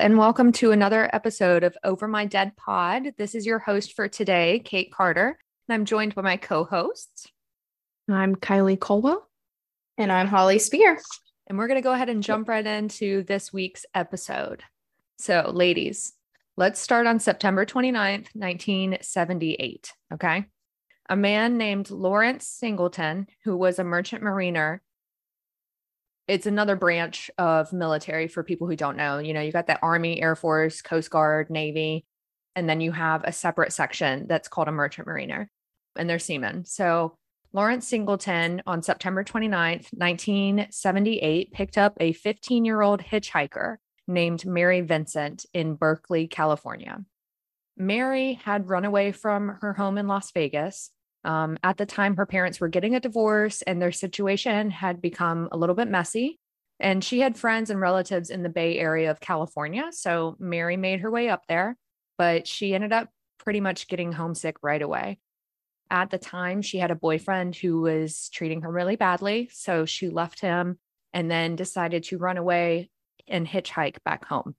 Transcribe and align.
Hello, 0.00 0.06
and 0.06 0.18
welcome 0.18 0.50
to 0.52 0.72
another 0.72 1.10
episode 1.12 1.62
of 1.62 1.76
Over 1.84 2.08
My 2.08 2.24
Dead 2.24 2.56
Pod. 2.56 3.12
This 3.18 3.34
is 3.34 3.44
your 3.44 3.58
host 3.58 3.92
for 3.92 4.08
today, 4.08 4.62
Kate 4.64 4.90
Carter, 4.90 5.38
and 5.68 5.74
I'm 5.74 5.84
joined 5.84 6.14
by 6.14 6.22
my 6.22 6.38
co 6.38 6.64
hosts. 6.64 7.26
I'm 8.08 8.34
Kylie 8.34 8.80
Colwell. 8.80 9.28
And 9.98 10.10
I'm 10.10 10.26
Holly 10.26 10.58
Spear. 10.58 10.98
And 11.46 11.58
we're 11.58 11.66
going 11.66 11.76
to 11.76 11.86
go 11.86 11.92
ahead 11.92 12.08
and 12.08 12.22
jump 12.22 12.48
right 12.48 12.66
into 12.66 13.24
this 13.24 13.52
week's 13.52 13.84
episode. 13.94 14.62
So, 15.18 15.50
ladies, 15.52 16.14
let's 16.56 16.80
start 16.80 17.06
on 17.06 17.20
September 17.20 17.66
29th, 17.66 18.28
1978. 18.32 19.92
Okay. 20.14 20.46
A 21.10 21.16
man 21.16 21.58
named 21.58 21.90
Lawrence 21.90 22.46
Singleton, 22.46 23.26
who 23.44 23.54
was 23.54 23.78
a 23.78 23.84
merchant 23.84 24.22
mariner, 24.22 24.80
it's 26.28 26.46
another 26.46 26.76
branch 26.76 27.30
of 27.38 27.72
military 27.72 28.28
for 28.28 28.42
people 28.42 28.68
who 28.68 28.76
don't 28.76 28.96
know. 28.96 29.18
You 29.18 29.34
know, 29.34 29.40
you 29.40 29.52
got 29.52 29.66
the 29.66 29.80
Army, 29.80 30.22
Air 30.22 30.36
Force, 30.36 30.82
Coast 30.82 31.10
Guard, 31.10 31.50
Navy, 31.50 32.04
and 32.54 32.68
then 32.68 32.80
you 32.80 32.92
have 32.92 33.24
a 33.24 33.32
separate 33.32 33.72
section 33.72 34.26
that's 34.28 34.48
called 34.48 34.68
a 34.68 34.72
merchant 34.72 35.06
mariner, 35.06 35.50
and 35.96 36.08
they're 36.08 36.18
seamen. 36.18 36.64
So 36.64 37.16
Lawrence 37.52 37.88
Singleton 37.88 38.62
on 38.66 38.82
September 38.82 39.24
29th, 39.24 39.92
1978, 39.92 41.52
picked 41.52 41.78
up 41.78 41.94
a 41.98 42.12
15 42.12 42.64
year 42.64 42.80
old 42.80 43.02
hitchhiker 43.02 43.76
named 44.06 44.46
Mary 44.46 44.80
Vincent 44.82 45.46
in 45.52 45.74
Berkeley, 45.74 46.28
California. 46.28 47.04
Mary 47.76 48.34
had 48.34 48.68
run 48.68 48.84
away 48.84 49.10
from 49.10 49.58
her 49.62 49.72
home 49.72 49.98
in 49.98 50.06
Las 50.06 50.30
Vegas 50.32 50.90
um, 51.24 51.58
at 51.62 51.76
the 51.76 51.86
time, 51.86 52.16
her 52.16 52.26
parents 52.26 52.60
were 52.60 52.68
getting 52.68 52.94
a 52.94 53.00
divorce 53.00 53.62
and 53.62 53.80
their 53.80 53.92
situation 53.92 54.70
had 54.70 55.02
become 55.02 55.48
a 55.52 55.56
little 55.56 55.74
bit 55.74 55.88
messy. 55.88 56.38
And 56.78 57.04
she 57.04 57.20
had 57.20 57.36
friends 57.36 57.68
and 57.68 57.78
relatives 57.80 58.30
in 58.30 58.42
the 58.42 58.48
Bay 58.48 58.78
Area 58.78 59.10
of 59.10 59.20
California. 59.20 59.88
So 59.92 60.36
Mary 60.38 60.78
made 60.78 61.00
her 61.00 61.10
way 61.10 61.28
up 61.28 61.42
there, 61.46 61.76
but 62.16 62.46
she 62.46 62.74
ended 62.74 62.92
up 62.92 63.08
pretty 63.38 63.60
much 63.60 63.88
getting 63.88 64.12
homesick 64.12 64.56
right 64.62 64.80
away. 64.80 65.18
At 65.90 66.10
the 66.10 66.18
time, 66.18 66.62
she 66.62 66.78
had 66.78 66.90
a 66.90 66.94
boyfriend 66.94 67.56
who 67.56 67.82
was 67.82 68.30
treating 68.30 68.62
her 68.62 68.70
really 68.70 68.96
badly. 68.96 69.50
So 69.52 69.84
she 69.84 70.08
left 70.08 70.40
him 70.40 70.78
and 71.12 71.30
then 71.30 71.56
decided 71.56 72.04
to 72.04 72.18
run 72.18 72.38
away 72.38 72.90
and 73.28 73.46
hitchhike 73.46 73.96
back 74.04 74.24
home. 74.24 74.54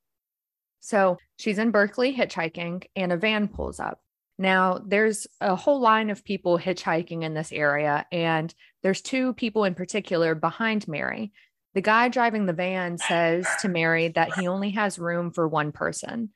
So 0.80 1.18
she's 1.38 1.58
in 1.58 1.72
Berkeley 1.72 2.16
hitchhiking, 2.16 2.86
and 2.96 3.12
a 3.12 3.18
van 3.18 3.48
pulls 3.48 3.80
up. 3.80 4.00
Now, 4.42 4.82
there's 4.84 5.28
a 5.40 5.56
whole 5.56 5.80
line 5.80 6.10
of 6.10 6.26
people 6.26 6.58
hitchhiking 6.58 7.22
in 7.22 7.36
this 7.36 7.52
area, 7.52 8.08
and 8.12 8.52
there's 8.82 9.04
two 9.04 9.36
people 9.36 9.66
in 9.66 9.76
particular 9.76 10.34
behind 10.34 10.88
Mary. 10.88 11.32
The 11.76 11.82
guy 11.82 12.10
driving 12.10 12.48
the 12.48 12.54
van 12.54 12.98
says 12.98 13.48
to 13.62 13.70
Mary 13.70 14.08
that 14.08 14.34
he 14.34 14.48
only 14.48 14.72
has 14.72 14.98
room 14.98 15.30
for 15.32 15.48
one 15.48 15.72
person, 15.72 16.32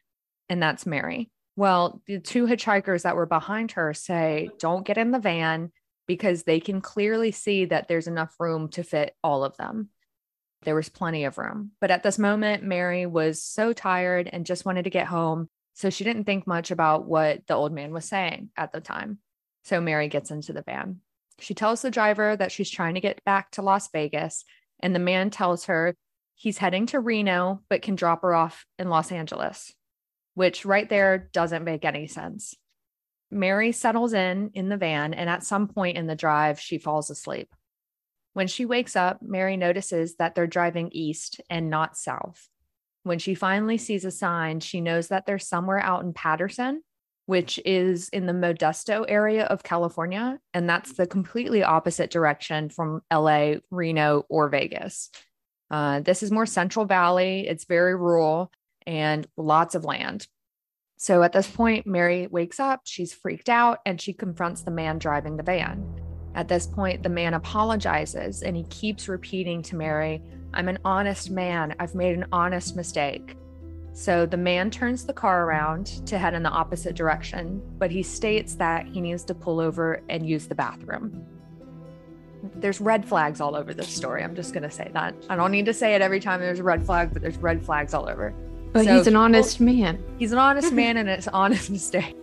and 0.50 0.62
that's 0.62 0.86
Mary. 0.86 1.32
Well, 1.56 2.04
the 2.06 2.20
two 2.20 2.46
hitchhikers 2.46 3.02
that 3.02 3.16
were 3.16 3.26
behind 3.26 3.72
her 3.72 3.92
say, 3.96 4.50
Don't 4.60 4.86
get 4.86 5.00
in 5.00 5.10
the 5.10 5.18
van 5.18 5.72
because 6.06 6.44
they 6.44 6.60
can 6.60 6.82
clearly 6.82 7.32
see 7.32 7.66
that 7.66 7.88
there's 7.88 8.06
enough 8.06 8.36
room 8.40 8.70
to 8.70 8.84
fit 8.84 9.16
all 9.24 9.44
of 9.44 9.58
them. 9.58 9.90
There 10.62 10.76
was 10.76 10.90
plenty 10.90 11.26
of 11.26 11.40
room. 11.40 11.72
But 11.82 11.90
at 11.90 12.04
this 12.04 12.20
moment, 12.20 12.62
Mary 12.62 13.08
was 13.08 13.42
so 13.42 13.74
tired 13.74 14.30
and 14.32 14.46
just 14.46 14.64
wanted 14.64 14.84
to 14.84 14.92
get 14.92 15.08
home 15.08 15.50
so 15.76 15.90
she 15.90 16.06
didn't 16.06 16.24
think 16.24 16.48
much 16.48 16.72
about 16.72 17.06
what 17.06 17.46
the 17.48 17.54
old 17.54 17.74
man 17.74 17.94
was 17.94 18.06
saying 18.06 18.50
at 18.58 18.72
the 18.72 18.82
time. 18.82 19.20
So 19.66 19.82
Mary 19.82 20.08
gets 20.08 20.32
into 20.32 20.54
the 20.54 20.64
van. 20.64 21.02
She 21.40 21.54
tells 21.54 21.82
the 21.82 21.92
driver 21.92 22.36
that 22.36 22.52
she's 22.52 22.70
trying 22.70 22.96
to 22.96 23.02
get 23.02 23.24
back 23.26 23.52
to 23.52 23.62
Las 23.62 23.90
Vegas, 23.92 24.46
and 24.80 24.96
the 24.96 25.00
man 25.00 25.30
tells 25.30 25.66
her 25.66 25.96
he's 26.34 26.58
heading 26.58 26.86
to 26.88 27.00
Reno, 27.00 27.62
but 27.70 27.82
can 27.82 27.96
drop 27.96 28.22
her 28.22 28.34
off 28.34 28.66
in 28.80 28.90
Los 28.90 29.12
Angeles, 29.12 29.74
which 30.34 30.66
right 30.66 30.88
there 30.88 31.30
doesn't 31.34 31.66
make 31.66 31.84
any 31.84 32.08
sense. 32.08 32.56
Mary 33.30 33.74
settles 33.74 34.14
in 34.14 34.52
in 34.54 34.70
the 34.70 34.78
van, 34.78 35.14
and 35.14 35.30
at 35.30 35.44
some 35.44 35.68
point 35.68 35.98
in 35.98 36.08
the 36.08 36.16
drive, 36.16 36.58
she 36.58 36.78
falls 36.78 37.10
asleep. 37.10 37.54
When 38.32 38.48
she 38.48 38.66
wakes 38.66 38.96
up, 38.96 39.22
Mary 39.22 39.58
notices 39.58 40.16
that 40.18 40.36
they're 40.36 40.48
driving 40.48 40.90
east 40.94 41.42
and 41.50 41.70
not 41.70 41.98
south. 41.98 42.48
When 43.06 43.20
she 43.20 43.36
finally 43.36 43.78
sees 43.78 44.04
a 44.04 44.10
sign, 44.10 44.62
she 44.62 44.82
knows 44.82 45.10
that 45.10 45.28
they're 45.28 45.38
somewhere 45.38 45.80
out 45.80 46.04
in 46.04 46.12
Patterson, 46.12 46.82
which 47.28 47.60
is 47.64 48.10
in 48.10 48.26
the 48.26 48.34
Modesto 48.34 49.06
area 49.08 49.46
of 49.46 49.62
California. 49.62 50.40
And 50.56 50.68
that's 50.68 50.94
the 50.94 51.06
completely 51.06 51.62
opposite 51.62 52.10
direction 52.10 52.70
from 52.70 53.04
LA, 53.14 53.58
Reno, 53.70 54.26
or 54.28 54.50
Vegas. 54.50 55.12
Uh, 55.70 56.00
this 56.00 56.24
is 56.24 56.32
more 56.32 56.48
Central 56.48 56.86
Valley, 56.86 57.48
it's 57.48 57.66
very 57.66 57.96
rural 57.96 58.52
and 58.88 59.28
lots 59.38 59.76
of 59.76 59.86
land. 59.86 60.26
So 60.98 61.22
at 61.22 61.32
this 61.32 61.48
point, 61.48 61.86
Mary 61.86 62.26
wakes 62.26 62.60
up, 62.60 62.82
she's 62.86 63.14
freaked 63.14 63.50
out, 63.50 63.82
and 63.86 64.02
she 64.02 64.14
confronts 64.14 64.64
the 64.64 64.72
man 64.72 64.98
driving 64.98 65.38
the 65.38 65.44
van. 65.44 65.86
At 66.34 66.48
this 66.48 66.66
point, 66.66 67.04
the 67.04 67.10
man 67.10 67.36
apologizes 67.36 68.42
and 68.42 68.58
he 68.58 68.64
keeps 68.64 69.08
repeating 69.08 69.62
to 69.64 69.76
Mary, 69.76 70.24
I'm 70.54 70.68
an 70.68 70.80
honest 70.86 71.30
man. 71.32 71.76
I've 71.80 71.96
made 71.96 72.16
an 72.16 72.26
honest 72.32 72.76
mistake. 72.76 73.36
So 73.94 74.26
the 74.26 74.38
man 74.38 74.72
turns 74.72 75.06
the 75.06 75.14
car 75.14 75.46
around 75.46 76.06
to 76.08 76.18
head 76.18 76.34
in 76.34 76.44
the 76.44 76.50
opposite 76.50 76.96
direction, 76.96 77.62
but 77.78 77.92
he 77.92 78.04
states 78.04 78.56
that 78.56 78.86
he 78.86 79.00
needs 79.00 79.24
to 79.26 79.34
pull 79.34 79.60
over 79.60 80.02
and 80.10 80.28
use 80.28 80.48
the 80.48 80.56
bathroom. 80.56 81.26
There's 82.56 82.82
red 82.82 83.08
flags 83.08 83.40
all 83.40 83.56
over 83.56 83.74
this 83.74 83.88
story. 83.88 84.22
I'm 84.22 84.36
just 84.36 84.54
going 84.54 84.64
to 84.64 84.70
say 84.70 84.90
that. 84.94 85.16
I 85.30 85.38
don't 85.38 85.52
need 85.52 85.66
to 85.68 85.74
say 85.74 85.96
it 85.96 86.02
every 86.02 86.20
time 86.20 86.42
there's 86.42 86.60
a 86.60 86.64
red 86.64 86.86
flag, 86.86 87.14
but 87.14 87.22
there's 87.22 87.38
red 87.38 87.66
flags 87.66 87.94
all 87.94 88.08
over. 88.10 88.34
But 88.74 88.84
so 88.84 88.98
he's 88.98 89.08
an 89.08 89.16
honest 89.16 89.62
man. 89.62 90.04
He's 90.20 90.34
an 90.34 90.40
honest 90.40 90.74
man 90.74 90.98
and 90.98 91.08
it's 91.08 91.28
an 91.28 91.34
honest 91.34 91.70
mistake 91.72 92.16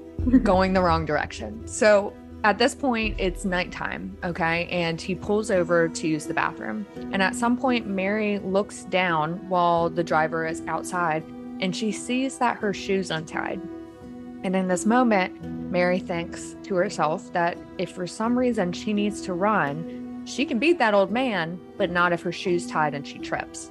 going 0.42 0.74
the 0.74 0.82
wrong 0.82 1.06
direction. 1.06 1.66
So 1.66 2.12
at 2.44 2.58
this 2.58 2.74
point, 2.74 3.16
it's 3.18 3.44
nighttime, 3.44 4.16
okay? 4.24 4.66
And 4.66 5.00
he 5.00 5.14
pulls 5.14 5.50
over 5.50 5.88
to 5.88 6.08
use 6.08 6.26
the 6.26 6.34
bathroom. 6.34 6.86
And 6.96 7.22
at 7.22 7.34
some 7.34 7.56
point, 7.56 7.86
Mary 7.86 8.38
looks 8.40 8.84
down 8.84 9.48
while 9.48 9.88
the 9.88 10.02
driver 10.02 10.46
is 10.46 10.62
outside 10.66 11.22
and 11.60 11.74
she 11.74 11.92
sees 11.92 12.38
that 12.38 12.56
her 12.56 12.74
shoe's 12.74 13.10
untied. 13.12 13.60
And 14.42 14.56
in 14.56 14.66
this 14.66 14.84
moment, 14.84 15.44
Mary 15.70 16.00
thinks 16.00 16.56
to 16.64 16.74
herself 16.74 17.32
that 17.32 17.56
if 17.78 17.92
for 17.92 18.06
some 18.06 18.36
reason 18.36 18.72
she 18.72 18.92
needs 18.92 19.20
to 19.22 19.34
run, 19.34 20.24
she 20.24 20.44
can 20.44 20.58
beat 20.58 20.78
that 20.78 20.94
old 20.94 21.12
man, 21.12 21.60
but 21.78 21.90
not 21.90 22.12
if 22.12 22.22
her 22.22 22.32
shoe's 22.32 22.66
tied 22.66 22.94
and 22.94 23.06
she 23.06 23.18
trips. 23.18 23.70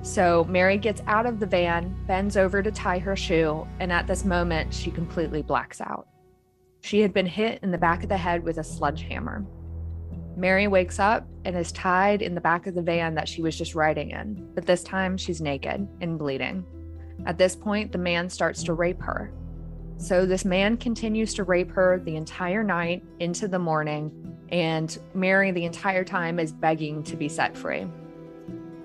So 0.00 0.44
Mary 0.44 0.78
gets 0.78 1.02
out 1.06 1.26
of 1.26 1.38
the 1.38 1.46
van, 1.46 1.94
bends 2.06 2.38
over 2.38 2.62
to 2.62 2.70
tie 2.70 2.98
her 3.00 3.16
shoe, 3.16 3.66
and 3.80 3.92
at 3.92 4.06
this 4.06 4.24
moment, 4.24 4.72
she 4.72 4.90
completely 4.90 5.42
blacks 5.42 5.80
out. 5.82 6.06
She 6.86 7.00
had 7.00 7.12
been 7.12 7.26
hit 7.26 7.58
in 7.64 7.72
the 7.72 7.78
back 7.78 8.04
of 8.04 8.08
the 8.08 8.16
head 8.16 8.44
with 8.44 8.58
a 8.58 8.62
sledgehammer. 8.62 9.44
Mary 10.36 10.68
wakes 10.68 11.00
up 11.00 11.26
and 11.44 11.56
is 11.56 11.72
tied 11.72 12.22
in 12.22 12.36
the 12.36 12.40
back 12.40 12.68
of 12.68 12.76
the 12.76 12.82
van 12.82 13.16
that 13.16 13.28
she 13.28 13.42
was 13.42 13.58
just 13.58 13.74
riding 13.74 14.12
in, 14.12 14.48
but 14.54 14.66
this 14.66 14.84
time 14.84 15.16
she's 15.16 15.40
naked 15.40 15.88
and 16.00 16.16
bleeding. 16.16 16.64
At 17.26 17.38
this 17.38 17.56
point, 17.56 17.90
the 17.90 17.98
man 17.98 18.30
starts 18.30 18.62
to 18.62 18.74
rape 18.74 19.02
her. 19.02 19.32
So 19.96 20.26
this 20.26 20.44
man 20.44 20.76
continues 20.76 21.34
to 21.34 21.42
rape 21.42 21.72
her 21.72 22.00
the 22.04 22.14
entire 22.14 22.62
night 22.62 23.02
into 23.18 23.48
the 23.48 23.58
morning, 23.58 24.38
and 24.50 24.96
Mary, 25.12 25.50
the 25.50 25.64
entire 25.64 26.04
time, 26.04 26.38
is 26.38 26.52
begging 26.52 27.02
to 27.02 27.16
be 27.16 27.28
set 27.28 27.56
free. 27.56 27.88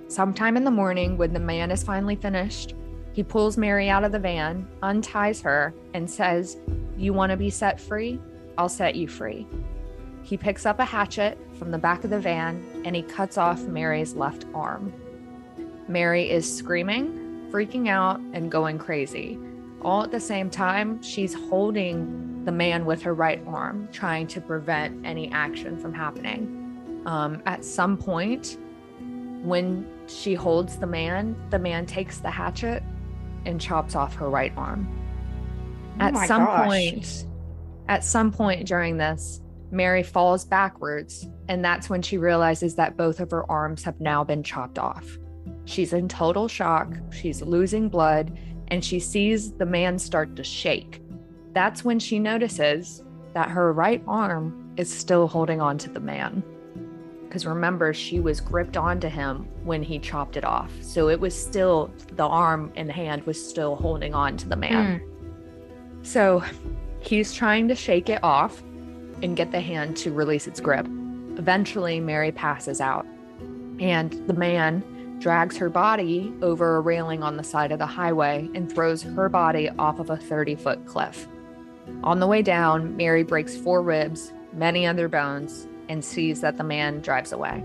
Sometime 0.07 0.57
in 0.57 0.63
the 0.63 0.72
morning, 0.72 1.19
when 1.19 1.34
the 1.34 1.40
man 1.40 1.69
is 1.69 1.84
finally 1.84 2.16
finished, 2.16 2.73
he 3.13 3.23
pulls 3.23 3.57
Mary 3.57 3.89
out 3.89 4.03
of 4.03 4.11
the 4.11 4.19
van, 4.19 4.67
unties 4.81 5.41
her, 5.41 5.73
and 5.93 6.09
says, 6.09 6.58
You 6.97 7.13
want 7.13 7.31
to 7.31 7.37
be 7.37 7.49
set 7.49 7.79
free? 7.79 8.19
I'll 8.58 8.69
set 8.69 8.96
you 8.96 9.08
free. 9.08 9.47
He 10.23 10.37
picks 10.37 10.66
up 10.66 10.79
a 10.79 10.85
hatchet 10.85 11.37
from 11.58 11.72
the 11.72 11.78
back 11.78 12.03
of 12.03 12.09
the 12.09 12.19
van 12.19 12.63
and 12.85 12.96
he 12.96 13.02
cuts 13.02 13.37
off 13.37 13.61
Mary's 13.63 14.13
left 14.13 14.46
arm. 14.53 14.93
Mary 15.87 16.29
is 16.29 16.58
screaming, 16.58 17.47
freaking 17.52 17.90
out, 17.90 18.19
and 18.34 18.52
going 18.52 18.78
crazy. 18.78 19.37
All 19.81 20.03
at 20.03 20.11
the 20.11 20.19
same 20.19 20.49
time, 20.49 21.02
she's 21.02 21.34
holding 21.34 22.46
the 22.46 22.52
man 22.52 22.85
with 22.85 23.02
her 23.02 23.14
right 23.14 23.41
arm, 23.47 23.90
trying 23.91 24.28
to 24.28 24.41
prevent 24.41 25.05
any 25.05 25.31
action 25.31 25.78
from 25.78 25.93
happening. 25.93 27.02
Um, 27.05 27.41
at 27.46 27.66
some 27.66 27.97
point, 27.97 28.57
when 29.41 29.87
she 30.07 30.35
holds 30.35 30.78
the 30.78 30.85
man, 30.85 31.35
the 31.49 31.59
man 31.59 31.87
takes 31.87 32.19
the 32.19 32.29
hatchet 32.29 32.84
and 33.46 33.59
chops 33.59 33.96
off 33.96 34.16
her 34.16 34.29
right 34.29 34.53
arm. 34.55 34.88
Oh 35.99 36.05
at 36.05 36.28
some 36.28 36.46
gosh. 36.46 36.66
point, 36.67 37.26
at 37.88 38.03
some 38.03 38.32
point 38.32 38.67
during 38.67 38.97
this, 38.97 39.41
Mary 39.72 40.03
falls 40.03 40.46
backwards, 40.46 41.28
and 41.47 41.64
that's 41.64 41.90
when 41.90 42.02
she 42.02 42.17
realizes 42.17 42.76
that 42.76 42.97
both 42.97 43.20
of 43.20 43.32
her 43.32 43.49
arms 43.49 43.84
have 43.84 43.99
now 44.02 44.23
been 44.23 44.43
chopped 44.43 44.78
off. 44.78 45.05
She's 45.66 45.93
in 45.93 46.08
total 46.08 46.47
shock, 46.47 46.93
she's 47.11 47.41
losing 47.41 47.88
blood, 47.88 48.38
and 48.67 48.84
she 48.84 48.99
sees 48.99 49.53
the 49.53 49.66
man 49.66 49.97
start 49.97 50.35
to 50.35 50.43
shake. 50.43 51.02
That's 51.53 51.84
when 51.84 51.99
she 51.99 52.20
notices 52.20 53.03
that 53.34 53.49
her 53.49 53.72
right 53.72 54.03
arm 54.08 54.73
is 54.78 54.93
still 54.93 55.28
holding 55.28 55.61
on 55.61 55.78
to 55.79 55.90
the 55.90 55.99
man. 55.99 56.43
Because 57.31 57.45
remember, 57.45 57.93
she 57.93 58.19
was 58.19 58.41
gripped 58.41 58.75
onto 58.75 59.07
him 59.07 59.47
when 59.63 59.81
he 59.83 59.99
chopped 59.99 60.35
it 60.35 60.43
off. 60.43 60.69
So 60.81 61.07
it 61.07 61.17
was 61.17 61.33
still, 61.33 61.89
the 62.17 62.25
arm 62.25 62.73
and 62.75 62.91
hand 62.91 63.23
was 63.23 63.41
still 63.41 63.78
holding 63.78 64.13
on 64.13 64.35
to 64.35 64.49
the 64.49 64.57
man. 64.57 64.99
Mm. 64.99 66.05
So 66.05 66.43
he's 66.99 67.33
trying 67.33 67.69
to 67.69 67.75
shake 67.75 68.09
it 68.09 68.22
off 68.22 68.61
and 69.23 69.37
get 69.37 69.53
the 69.53 69.61
hand 69.61 69.95
to 69.97 70.11
release 70.11 70.45
its 70.45 70.59
grip. 70.59 70.85
Eventually, 71.37 72.01
Mary 72.01 72.33
passes 72.33 72.81
out, 72.81 73.05
and 73.79 74.11
the 74.28 74.33
man 74.33 75.17
drags 75.19 75.55
her 75.55 75.69
body 75.69 76.33
over 76.41 76.75
a 76.75 76.81
railing 76.81 77.23
on 77.23 77.37
the 77.37 77.45
side 77.45 77.72
of 77.72 77.79
the 77.79 77.85
highway 77.85 78.49
and 78.55 78.69
throws 78.69 79.03
her 79.03 79.29
body 79.29 79.69
off 79.79 79.99
of 79.99 80.09
a 80.09 80.17
30 80.17 80.55
foot 80.55 80.85
cliff. 80.85 81.29
On 82.03 82.19
the 82.19 82.28
way 82.28 82.41
down, 82.41 82.97
Mary 82.97 83.23
breaks 83.23 83.55
four 83.55 83.81
ribs, 83.81 84.33
many 84.51 84.85
other 84.85 85.07
bones, 85.07 85.69
and 85.91 86.03
sees 86.03 86.40
that 86.40 86.58
the 86.58 86.64
man 86.64 87.02
drives 87.02 87.34
away. 87.34 87.61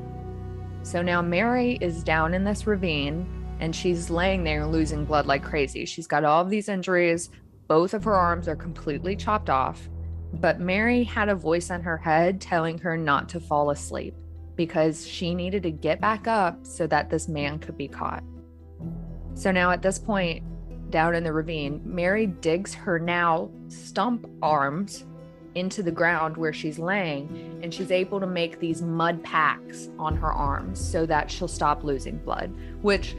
So 0.82 1.00
now 1.00 1.23
Mary 1.23 1.78
is 1.81 2.02
down 2.02 2.34
in 2.34 2.43
this 2.43 2.67
ravine 2.67 3.25
and 3.61 3.75
she's 3.75 4.11
laying 4.11 4.43
there 4.43 4.67
losing 4.67 5.05
blood 5.05 5.26
like 5.26 5.44
crazy. 5.44 5.84
She's 5.84 6.08
got 6.08 6.25
all 6.25 6.43
of 6.43 6.50
these 6.50 6.69
injuries. 6.69 7.31
Both 7.69 7.94
of 7.94 8.02
her 8.02 8.17
arms 8.17 8.49
are 8.49 8.56
completely 8.56 9.14
chopped 9.14 9.49
off. 9.49 9.88
But 10.34 10.58
Mary 10.58 11.05
had 11.05 11.28
a 11.28 11.37
voice 11.37 11.70
in 11.70 11.82
her 11.82 11.96
head 11.96 12.40
telling 12.40 12.78
her 12.78 12.96
not 12.96 13.28
to 13.28 13.40
fall 13.40 13.70
asleep 13.70 14.14
because 14.56 15.06
she 15.06 15.32
needed 15.32 15.62
to 15.62 15.70
get 15.70 16.00
back 16.00 16.26
up 16.26 16.67
so 16.67 16.88
that 16.88 17.08
this 17.08 17.28
man 17.28 17.61
could 17.61 17.78
be 17.78 17.87
caught. 17.87 18.25
So 19.34 19.52
now 19.52 19.70
at 19.70 19.82
this 19.82 20.00
point, 20.00 20.43
down 20.90 21.14
in 21.14 21.23
the 21.23 21.32
ravine, 21.32 21.81
Mary 21.84 22.26
digs 22.26 22.75
her 22.75 22.99
now 22.99 23.50
stump 23.69 24.28
arms 24.43 25.06
into 25.56 25.82
the 25.82 25.91
ground 25.91 26.37
where 26.37 26.53
she's 26.53 26.79
laying 26.79 27.61
and 27.62 27.73
she's 27.73 27.91
able 27.91 28.20
to 28.20 28.26
make 28.26 28.61
these 28.61 28.82
mud 28.82 29.23
packs 29.25 29.88
on 29.99 30.17
her 30.17 30.32
arms 30.32 30.79
so 30.79 31.06
that 31.06 31.31
she'll 31.31 31.49
stop 31.49 31.82
losing 31.82 32.17
blood 32.19 32.53
which 32.82 33.17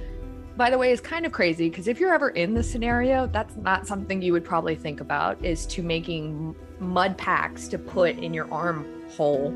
by 0.56 0.69
the 0.69 0.78
way 0.78 0.92
is 0.92 1.01
kind 1.01 1.25
of 1.25 1.31
crazy 1.31 1.69
because 1.69 1.88
if 1.88 2.00
you're 2.00 2.13
ever 2.13 2.30
in 2.30 2.54
this 2.54 2.69
scenario 2.69 3.28
that's 3.28 3.56
not 3.57 3.86
something 3.86 4.22
you 4.22 4.31
would 4.31 4.45
probably 4.45 4.75
think 4.75 5.01
about 5.01 5.44
is 5.44 5.66
to 5.66 5.81
making 5.81 6.56
mud 6.80 7.18
packs 7.18 7.68
to 7.68 7.78
put 7.78 8.16
in 8.18 8.34
your 8.34 8.51
arm 8.54 8.86
hole 9.10 9.51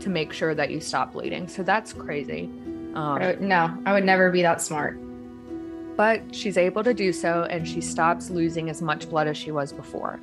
to 0.00 0.08
make 0.08 0.32
sure 0.32 0.54
that 0.54 0.70
you 0.70 0.80
stop 0.80 1.12
bleeding. 1.12 1.48
So 1.48 1.62
that's 1.62 1.92
crazy. 1.92 2.44
Um, 2.94 3.18
I 3.20 3.26
would, 3.28 3.40
no 3.42 3.76
i 3.84 3.92
would 3.92 4.04
never 4.04 4.30
be 4.30 4.42
that 4.42 4.60
smart. 4.60 4.98
But 5.96 6.34
she's 6.34 6.58
able 6.58 6.84
to 6.84 6.92
do 6.92 7.12
so 7.12 7.44
and 7.44 7.66
she 7.66 7.80
stops 7.80 8.28
losing 8.28 8.68
as 8.68 8.82
much 8.82 9.08
blood 9.08 9.28
as 9.28 9.36
she 9.36 9.50
was 9.50 9.72
before 9.72 10.20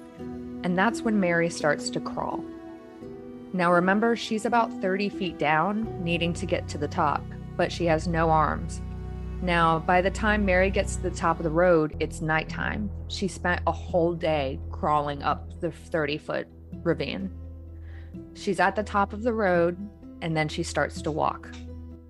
and 0.63 0.77
that's 0.77 1.01
when 1.01 1.19
Mary 1.19 1.49
starts 1.49 1.89
to 1.91 1.99
crawl. 1.99 2.43
Now, 3.53 3.71
remember, 3.71 4.15
she's 4.15 4.45
about 4.45 4.81
30 4.81 5.09
feet 5.09 5.37
down, 5.37 6.03
needing 6.03 6.33
to 6.33 6.45
get 6.45 6.67
to 6.69 6.77
the 6.77 6.87
top, 6.87 7.23
but 7.55 7.71
she 7.71 7.85
has 7.85 8.07
no 8.07 8.29
arms. 8.29 8.81
Now, 9.43 9.79
by 9.79 10.01
the 10.01 10.09
time 10.09 10.45
Mary 10.45 10.71
gets 10.71 10.95
to 10.95 11.03
the 11.03 11.11
top 11.11 11.37
of 11.37 11.43
the 11.43 11.51
road, 11.51 11.95
it's 11.99 12.21
nighttime. 12.21 12.89
She 13.09 13.27
spent 13.27 13.61
a 13.67 13.71
whole 13.71 14.13
day 14.13 14.59
crawling 14.71 15.21
up 15.21 15.59
the 15.59 15.71
30 15.71 16.17
foot 16.17 16.47
ravine. 16.81 17.29
She's 18.33 18.59
at 18.59 18.75
the 18.75 18.83
top 18.83 19.13
of 19.13 19.21
the 19.21 19.33
road, 19.33 19.77
and 20.21 20.35
then 20.35 20.47
she 20.47 20.63
starts 20.63 21.01
to 21.01 21.11
walk. 21.11 21.53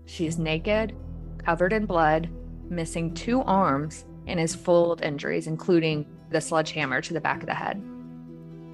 She's 0.06 0.38
naked, 0.38 0.96
covered 1.40 1.74
in 1.74 1.86
blood, 1.86 2.30
missing 2.70 3.14
two 3.14 3.42
arms, 3.42 4.06
and 4.28 4.40
is 4.40 4.56
full 4.56 4.92
of 4.92 5.02
injuries, 5.02 5.48
including 5.48 6.06
the 6.30 6.40
sledgehammer 6.40 7.02
to 7.02 7.14
the 7.14 7.22
back 7.22 7.42
of 7.42 7.48
the 7.48 7.54
head. 7.54 7.84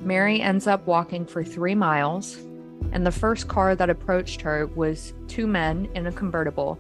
Mary 0.01 0.42
ends 0.42 0.66
up 0.66 0.86
walking 0.88 1.25
for 1.25 1.44
three 1.44 1.75
miles, 1.75 2.38
and 2.92 3.06
the 3.06 3.12
first 3.12 3.48
car 3.48 3.75
that 3.75 3.90
approached 3.90 4.42
her 4.42 4.68
was 4.68 5.13
two 5.28 5.46
men 5.46 5.90
in 5.94 6.07
a 6.07 6.12
convertible. 6.12 6.80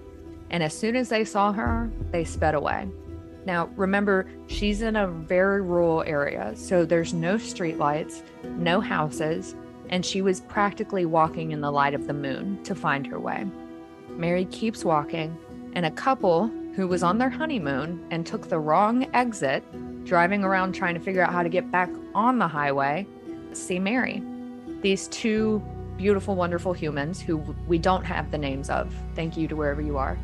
And 0.49 0.63
as 0.63 0.73
soon 0.73 0.95
as 0.95 1.09
they 1.09 1.25
saw 1.25 1.51
her, 1.51 1.91
they 2.11 2.23
sped 2.23 2.55
away. 2.55 2.87
Now, 3.45 3.69
remember, 3.75 4.27
she's 4.47 4.81
in 4.81 4.95
a 4.95 5.07
very 5.07 5.61
rural 5.61 6.03
area, 6.03 6.53
so 6.55 6.85
there's 6.85 7.13
no 7.13 7.35
streetlights, 7.35 8.21
no 8.43 8.79
houses, 8.79 9.55
and 9.89 10.05
she 10.05 10.21
was 10.21 10.41
practically 10.41 11.05
walking 11.05 11.51
in 11.51 11.61
the 11.61 11.71
light 11.71 11.93
of 11.93 12.07
the 12.07 12.13
moon 12.13 12.63
to 12.63 12.75
find 12.75 13.05
her 13.07 13.19
way. 13.19 13.45
Mary 14.09 14.45
keeps 14.45 14.85
walking, 14.85 15.37
and 15.73 15.85
a 15.85 15.91
couple 15.91 16.47
who 16.75 16.87
was 16.87 17.03
on 17.03 17.17
their 17.17 17.29
honeymoon 17.29 18.05
and 18.11 18.25
took 18.25 18.47
the 18.47 18.59
wrong 18.59 19.09
exit 19.13 19.63
driving 20.03 20.43
around 20.43 20.73
trying 20.73 20.93
to 20.95 20.99
figure 20.99 21.21
out 21.21 21.31
how 21.31 21.43
to 21.43 21.49
get 21.49 21.71
back 21.71 21.89
on 22.13 22.39
the 22.39 22.47
highway, 22.47 23.05
see 23.53 23.79
Mary. 23.79 24.23
These 24.81 25.07
two 25.09 25.61
beautiful, 25.97 26.35
wonderful 26.35 26.73
humans 26.73 27.19
who 27.19 27.37
we 27.67 27.77
don't 27.77 28.05
have 28.05 28.31
the 28.31 28.37
names 28.37 28.69
of, 28.69 28.93
thank 29.15 29.35
you 29.35 29.47
to 29.47 29.55
wherever 29.55 29.81
you 29.81 29.97
are, 29.97 30.17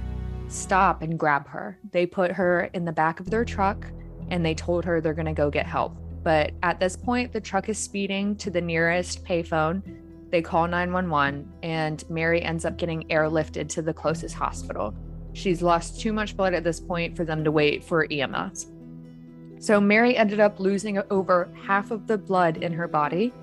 stop 0.47 1.01
and 1.01 1.19
grab 1.19 1.47
her. 1.47 1.77
They 1.91 2.05
put 2.05 2.31
her 2.31 2.69
in 2.73 2.85
the 2.85 2.91
back 2.91 3.19
of 3.19 3.29
their 3.29 3.43
truck 3.43 3.85
and 4.29 4.45
they 4.45 4.55
told 4.55 4.85
her 4.85 5.01
they're 5.01 5.13
going 5.13 5.25
to 5.25 5.33
go 5.33 5.51
get 5.51 5.65
help. 5.65 5.97
But 6.23 6.53
at 6.63 6.79
this 6.79 6.95
point, 6.95 7.33
the 7.33 7.41
truck 7.41 7.69
is 7.69 7.77
speeding 7.77 8.35
to 8.37 8.49
the 8.49 8.61
nearest 8.61 9.23
payphone. 9.25 9.83
They 10.31 10.41
call 10.41 10.67
911 10.67 11.51
and 11.61 12.03
Mary 12.09 12.41
ends 12.41 12.65
up 12.65 12.77
getting 12.77 13.03
airlifted 13.09 13.69
to 13.69 13.81
the 13.81 13.93
closest 13.93 14.33
hospital. 14.33 14.95
She's 15.33 15.61
lost 15.61 15.99
too 15.99 16.13
much 16.13 16.37
blood 16.37 16.53
at 16.53 16.63
this 16.63 16.79
point 16.79 17.15
for 17.15 17.25
them 17.25 17.43
to 17.43 17.51
wait 17.51 17.83
for 17.83 18.07
EMS. 18.09 18.67
So 19.59 19.79
Mary 19.79 20.15
ended 20.17 20.39
up 20.39 20.59
losing 20.59 20.99
over 21.09 21.49
half 21.65 21.91
of 21.91 22.07
the 22.07 22.17
blood 22.17 22.57
in 22.57 22.73
her 22.73 22.87
body. 22.87 23.33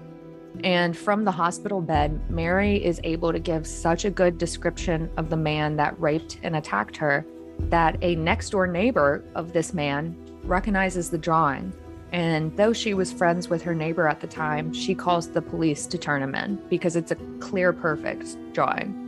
And 0.64 0.96
from 0.96 1.24
the 1.24 1.30
hospital 1.30 1.80
bed, 1.80 2.30
Mary 2.30 2.84
is 2.84 3.00
able 3.04 3.32
to 3.32 3.38
give 3.38 3.66
such 3.66 4.04
a 4.04 4.10
good 4.10 4.36
description 4.36 5.10
of 5.16 5.30
the 5.30 5.36
man 5.36 5.76
that 5.76 5.98
raped 5.98 6.38
and 6.42 6.56
attacked 6.56 6.96
her 6.98 7.24
that 7.70 7.96
a 8.02 8.16
next 8.16 8.50
door 8.50 8.66
neighbor 8.66 9.24
of 9.34 9.52
this 9.52 9.72
man 9.72 10.16
recognizes 10.44 11.10
the 11.10 11.18
drawing. 11.18 11.72
And 12.12 12.54
though 12.56 12.74
she 12.74 12.92
was 12.92 13.10
friends 13.10 13.48
with 13.48 13.62
her 13.62 13.74
neighbor 13.74 14.06
at 14.06 14.20
the 14.20 14.26
time, 14.26 14.72
she 14.74 14.94
calls 14.94 15.28
the 15.28 15.40
police 15.40 15.86
to 15.86 15.96
turn 15.96 16.22
him 16.22 16.34
in 16.34 16.56
because 16.68 16.96
it's 16.96 17.10
a 17.10 17.16
clear, 17.40 17.72
perfect 17.72 18.36
drawing. 18.52 18.98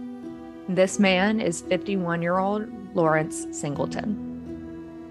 This 0.68 0.98
man 0.98 1.40
is 1.40 1.60
51 1.60 2.22
year 2.22 2.38
old 2.38 2.66
Lawrence 2.96 3.46
Singleton. 3.52 4.33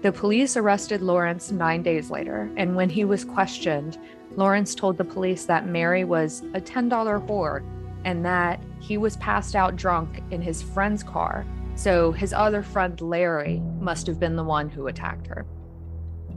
The 0.04 0.12
police 0.12 0.58
arrested 0.58 1.00
Lawrence 1.00 1.50
nine 1.50 1.82
days 1.82 2.10
later, 2.10 2.52
and 2.58 2.76
when 2.76 2.90
he 2.90 3.06
was 3.06 3.24
questioned, 3.24 3.96
Lawrence 4.36 4.74
told 4.74 4.98
the 4.98 5.04
police 5.04 5.46
that 5.46 5.66
Mary 5.66 6.04
was 6.04 6.42
a 6.52 6.60
$10 6.60 6.90
whore 7.26 7.64
and 8.04 8.22
that 8.22 8.62
he 8.80 8.98
was 8.98 9.16
passed 9.16 9.56
out 9.56 9.76
drunk 9.76 10.22
in 10.30 10.42
his 10.42 10.60
friend's 10.60 11.02
car. 11.02 11.46
So 11.74 12.12
his 12.12 12.34
other 12.34 12.62
friend, 12.62 13.00
Larry, 13.00 13.62
must 13.80 14.06
have 14.06 14.20
been 14.20 14.36
the 14.36 14.44
one 14.44 14.68
who 14.68 14.88
attacked 14.88 15.26
her. 15.26 15.46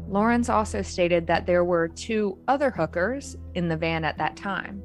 Lawrence 0.08 0.48
also 0.48 0.82
stated 0.82 1.28
that 1.28 1.46
there 1.46 1.66
were 1.66 1.90
two 1.90 2.38
other 2.48 2.72
hookers 2.72 3.36
in 3.54 3.68
the 3.68 3.76
van 3.76 4.06
at 4.06 4.18
that 4.18 4.38
time. 4.38 4.82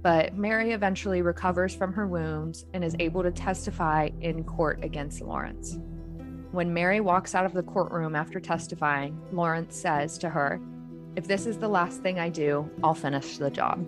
But 0.00 0.34
Mary 0.34 0.72
eventually 0.72 1.20
recovers 1.20 1.74
from 1.74 1.92
her 1.92 2.06
wounds 2.06 2.64
and 2.72 2.82
is 2.82 2.96
able 2.98 3.22
to 3.24 3.30
testify 3.30 4.08
in 4.22 4.42
court 4.42 4.82
against 4.82 5.20
Lawrence. 5.20 5.76
When 6.52 6.72
Mary 6.72 7.00
walks 7.00 7.34
out 7.34 7.44
of 7.44 7.52
the 7.52 7.62
courtroom 7.62 8.14
after 8.14 8.40
testifying, 8.40 9.20
Lawrence 9.32 9.76
says 9.76 10.16
to 10.18 10.30
her, 10.30 10.60
If 11.16 11.26
this 11.26 11.46
is 11.46 11.58
the 11.58 11.68
last 11.68 12.02
thing 12.02 12.18
I 12.18 12.28
do, 12.28 12.70
I'll 12.82 12.94
finish 12.94 13.38
the 13.38 13.50
job. 13.50 13.84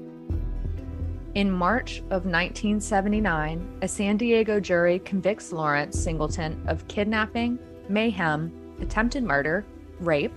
In 1.35 1.51
March 1.51 1.99
of 2.11 2.25
1979, 2.25 3.79
a 3.83 3.89
San 3.89 4.17
Diego 4.17 4.59
jury 4.59 4.99
convicts 4.99 5.53
Lawrence 5.53 5.99
Singleton 5.99 6.61
of 6.67 6.87
kidnapping, 6.89 7.59
mayhem, 7.89 8.53
attempted 8.81 9.23
murder, 9.23 9.65
rape, 10.01 10.37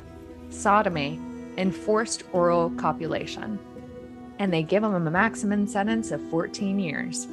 sodomy, 0.50 1.20
and 1.58 1.76
forced 1.76 2.24
oral 2.34 2.70
copulation. 2.72 3.58
And 4.38 4.54
they 4.54 4.64
give 4.64 4.84
him 4.84 4.94
a 4.94 5.12
maximum 5.12 5.66
sentence 5.66 6.12
of 6.12 6.22
14 6.30 6.80
years. 6.80 7.28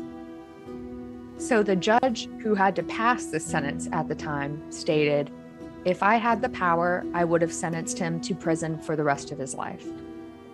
So 1.39 1.63
the 1.63 1.77
judge 1.77 2.29
who 2.43 2.57
had 2.57 2.75
to 2.77 2.83
pass 2.83 3.27
the 3.27 3.39
sentence 3.39 3.89
at 3.93 4.09
the 4.09 4.15
time 4.15 4.61
stated, 4.73 5.31
If 5.85 6.03
I 6.03 6.17
had 6.17 6.43
the 6.43 6.49
power, 6.49 7.07
I 7.15 7.25
would 7.25 7.41
have 7.43 7.53
sentenced 7.53 7.97
him 7.97 8.21
to 8.23 8.35
prison 8.35 8.77
for 8.77 8.97
the 8.97 9.05
rest 9.05 9.31
of 9.31 9.39
his 9.39 9.55
life. 9.55 9.87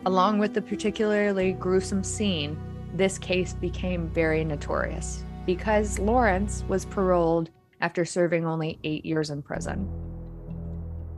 Along 0.04 0.38
with 0.38 0.52
the 0.52 0.60
particularly 0.60 1.52
gruesome 1.52 2.04
scene, 2.04 2.58
this 2.92 3.16
case 3.16 3.54
became 3.54 4.10
very 4.10 4.44
notorious 4.44 5.24
because 5.46 5.98
Lawrence 5.98 6.64
was 6.68 6.84
paroled 6.84 7.48
after 7.80 8.04
serving 8.04 8.44
only 8.44 8.78
eight 8.84 9.06
years 9.06 9.30
in 9.30 9.40
prison. 9.40 9.88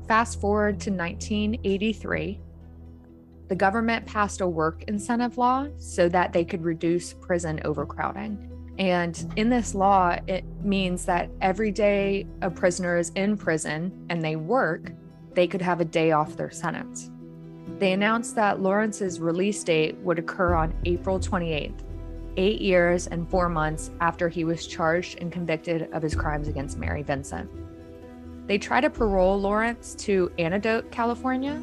Fast 0.07 0.41
forward 0.41 0.79
to 0.81 0.91
1983, 0.91 2.41
the 3.49 3.57
government 3.57 4.07
passed 4.07 4.41
a 4.41 4.49
work 4.49 4.85
incentive 4.85 5.39
law 5.39 5.67
so 5.77 6.09
that 6.09 6.33
they 6.33 6.45
could 6.45 6.63
reduce 6.63 7.15
prison 7.15 7.61
overcrowding. 7.65 8.56
And 8.79 9.33
in 9.37 9.49
this 9.49 9.75
law, 9.75 10.19
it 10.27 10.45
means 10.63 11.07
that 11.07 11.31
every 11.41 11.71
day 11.71 12.27
a 12.43 12.51
prisoner 12.51 12.99
is 12.99 13.11
in 13.11 13.37
prison 13.37 14.07
and 14.11 14.23
they 14.23 14.37
work, 14.37 14.93
they 15.35 15.47
could 15.47 15.63
have 15.63 15.81
a 15.81 15.85
day 15.85 16.13
off 16.13 16.37
their 16.37 16.51
sentence. 16.51 17.11
They 17.79 17.93
announced 17.93 18.35
that 18.37 18.61
Lawrence's 18.61 19.21
release 19.21 19.63
date 19.65 19.97
would 19.99 20.19
occur 20.19 20.55
on 20.55 20.75
April 20.85 21.19
28th. 21.19 21.83
eight 22.39 22.61
years 22.61 23.07
and 23.07 23.27
four 23.31 23.49
months 23.49 23.91
after 24.03 24.29
he 24.29 24.45
was 24.45 24.67
charged 24.67 25.19
and 25.23 25.33
convicted 25.33 25.89
of 25.95 26.03
his 26.03 26.15
crimes 26.15 26.49
against 26.49 26.77
Mary 26.77 27.03
Vincent. 27.03 27.49
They 28.47 28.59
try 28.59 28.83
to 28.83 28.91
parole 28.91 29.41
Lawrence 29.41 29.95
to 30.01 30.31
Antioch, 30.39 30.91
California, 30.91 31.59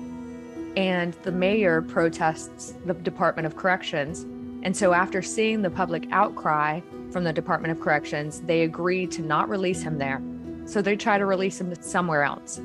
and 0.76 1.14
the 1.22 1.32
mayor 1.32 1.84
protests 1.84 2.74
the 2.86 2.96
Department 2.96 3.46
of 3.46 3.56
Corrections. 3.56 4.24
And 4.64 4.76
so, 4.76 4.94
after 4.94 5.22
seeing 5.22 5.62
the 5.62 5.70
public 5.70 6.08
outcry 6.12 6.82
from 7.14 7.24
the 7.24 7.32
Department 7.32 7.72
of 7.72 7.80
Corrections, 7.80 8.42
they 8.42 8.64
agree 8.64 9.08
to 9.08 9.22
not 9.22 9.48
release 9.48 9.82
him 9.82 9.98
there. 9.98 10.22
So, 10.66 10.82
they 10.82 10.96
try 10.96 11.18
to 11.18 11.26
release 11.26 11.62
him 11.62 11.74
somewhere 11.82 12.24
else. 12.24 12.60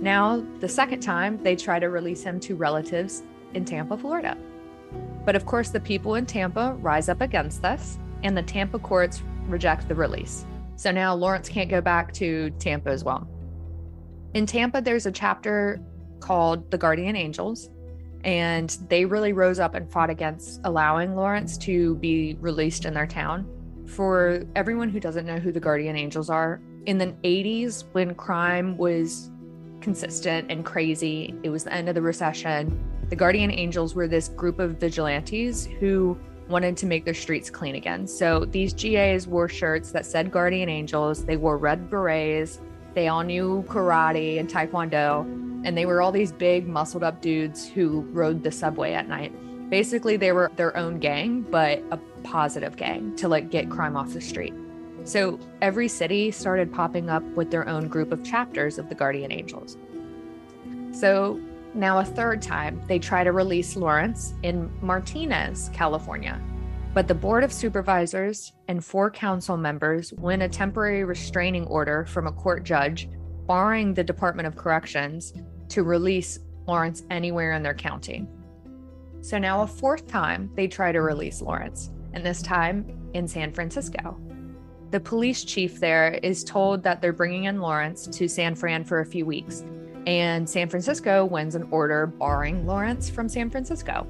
Now, 0.00 0.44
the 0.60 0.68
second 0.68 1.00
time, 1.00 1.42
they 1.42 1.54
try 1.54 1.78
to 1.78 1.88
release 1.88 2.22
him 2.22 2.40
to 2.40 2.56
relatives 2.56 3.22
in 3.54 3.64
Tampa, 3.64 3.96
Florida. 3.96 4.36
But 5.24 5.36
of 5.36 5.46
course, 5.46 5.70
the 5.70 5.80
people 5.80 6.16
in 6.16 6.26
Tampa 6.26 6.76
rise 6.80 7.08
up 7.08 7.20
against 7.20 7.62
this, 7.62 7.98
and 8.22 8.36
the 8.36 8.42
Tampa 8.42 8.78
courts 8.78 9.22
reject 9.46 9.88
the 9.88 9.94
release. 9.94 10.44
So 10.76 10.90
now 10.90 11.14
Lawrence 11.14 11.48
can't 11.48 11.70
go 11.70 11.80
back 11.80 12.12
to 12.14 12.50
Tampa 12.58 12.90
as 12.90 13.04
well. 13.04 13.28
In 14.34 14.46
Tampa, 14.46 14.80
there's 14.80 15.06
a 15.06 15.12
chapter 15.12 15.80
called 16.20 16.70
the 16.70 16.78
Guardian 16.78 17.16
Angels, 17.16 17.70
and 18.24 18.76
they 18.88 19.04
really 19.04 19.32
rose 19.32 19.60
up 19.60 19.74
and 19.74 19.90
fought 19.90 20.10
against 20.10 20.60
allowing 20.64 21.14
Lawrence 21.14 21.56
to 21.58 21.94
be 21.96 22.36
released 22.40 22.84
in 22.84 22.94
their 22.94 23.06
town. 23.06 23.46
For 23.86 24.44
everyone 24.56 24.88
who 24.88 25.00
doesn't 25.00 25.26
know 25.26 25.38
who 25.38 25.52
the 25.52 25.60
Guardian 25.60 25.96
Angels 25.96 26.30
are, 26.30 26.60
in 26.86 26.98
the 26.98 27.14
80s, 27.24 27.84
when 27.92 28.14
crime 28.14 28.76
was 28.76 29.30
consistent 29.80 30.50
and 30.50 30.64
crazy, 30.64 31.34
it 31.42 31.50
was 31.50 31.64
the 31.64 31.72
end 31.72 31.88
of 31.88 31.94
the 31.94 32.02
recession. 32.02 32.82
The 33.10 33.16
Guardian 33.16 33.50
Angels 33.50 33.94
were 33.94 34.08
this 34.08 34.28
group 34.28 34.58
of 34.58 34.80
vigilantes 34.80 35.66
who 35.66 36.18
wanted 36.48 36.76
to 36.78 36.86
make 36.86 37.04
their 37.04 37.14
streets 37.14 37.50
clean 37.50 37.74
again. 37.74 38.06
So 38.06 38.44
these 38.44 38.74
GAs 38.74 39.26
wore 39.26 39.48
shirts 39.48 39.92
that 39.92 40.04
said 40.06 40.30
Guardian 40.30 40.68
Angels, 40.68 41.24
they 41.24 41.36
wore 41.36 41.56
red 41.56 41.88
berets, 41.88 42.60
they 42.94 43.08
all 43.08 43.22
knew 43.22 43.64
karate 43.66 44.38
and 44.38 44.48
taekwondo, 44.48 45.22
and 45.64 45.76
they 45.76 45.86
were 45.86 46.02
all 46.02 46.12
these 46.12 46.32
big, 46.32 46.66
muscled 46.66 47.02
up 47.02 47.22
dudes 47.22 47.66
who 47.68 48.02
rode 48.12 48.42
the 48.42 48.52
subway 48.52 48.92
at 48.92 49.08
night. 49.08 49.32
Basically, 49.70 50.16
they 50.16 50.32
were 50.32 50.50
their 50.56 50.76
own 50.76 50.98
gang, 50.98 51.42
but 51.42 51.82
a 51.90 51.98
positive 52.24 52.76
gang 52.76 53.14
to 53.16 53.28
like 53.28 53.50
get 53.50 53.70
crime 53.70 53.96
off 53.96 54.12
the 54.12 54.20
street. 54.20 54.54
So 55.04 55.38
every 55.60 55.86
city 55.88 56.30
started 56.30 56.72
popping 56.72 57.10
up 57.10 57.22
with 57.36 57.50
their 57.50 57.68
own 57.68 57.88
group 57.88 58.10
of 58.10 58.24
chapters 58.24 58.78
of 58.78 58.88
the 58.88 58.94
Guardian 58.94 59.30
Angels. 59.30 59.76
So 60.92 61.40
now 61.74 61.98
a 61.98 62.04
third 62.04 62.40
time, 62.40 62.80
they 62.86 62.98
try 62.98 63.22
to 63.24 63.32
release 63.32 63.76
Lawrence 63.76 64.34
in 64.42 64.70
Martinez, 64.80 65.70
California. 65.72 66.40
But 66.94 67.08
the 67.08 67.14
Board 67.14 67.42
of 67.42 67.52
Supervisors 67.52 68.52
and 68.68 68.84
four 68.84 69.10
council 69.10 69.56
members 69.56 70.12
win 70.12 70.42
a 70.42 70.48
temporary 70.48 71.04
restraining 71.04 71.66
order 71.66 72.06
from 72.06 72.28
a 72.28 72.32
court 72.32 72.62
judge, 72.62 73.08
barring 73.46 73.92
the 73.92 74.04
Department 74.04 74.46
of 74.46 74.56
Corrections 74.56 75.34
to 75.70 75.82
release 75.82 76.38
Lawrence 76.66 77.02
anywhere 77.10 77.52
in 77.52 77.62
their 77.62 77.74
county. 77.74 78.26
So 79.20 79.38
now, 79.38 79.62
a 79.62 79.66
fourth 79.66 80.06
time, 80.06 80.50
they 80.54 80.68
try 80.68 80.92
to 80.92 81.00
release 81.00 81.42
Lawrence, 81.42 81.90
and 82.14 82.24
this 82.24 82.40
time 82.40 82.86
in 83.12 83.28
San 83.28 83.52
Francisco. 83.52 84.18
The 84.90 85.00
police 85.00 85.44
chief 85.44 85.80
there 85.80 86.20
is 86.22 86.44
told 86.44 86.82
that 86.84 87.02
they're 87.02 87.12
bringing 87.12 87.44
in 87.44 87.60
Lawrence 87.60 88.06
to 88.06 88.28
San 88.28 88.54
Fran 88.54 88.84
for 88.84 89.00
a 89.00 89.06
few 89.06 89.26
weeks, 89.26 89.64
and 90.06 90.48
San 90.48 90.68
Francisco 90.68 91.24
wins 91.24 91.54
an 91.54 91.68
order 91.70 92.06
barring 92.06 92.64
Lawrence 92.64 93.10
from 93.10 93.28
San 93.28 93.50
Francisco. 93.50 94.06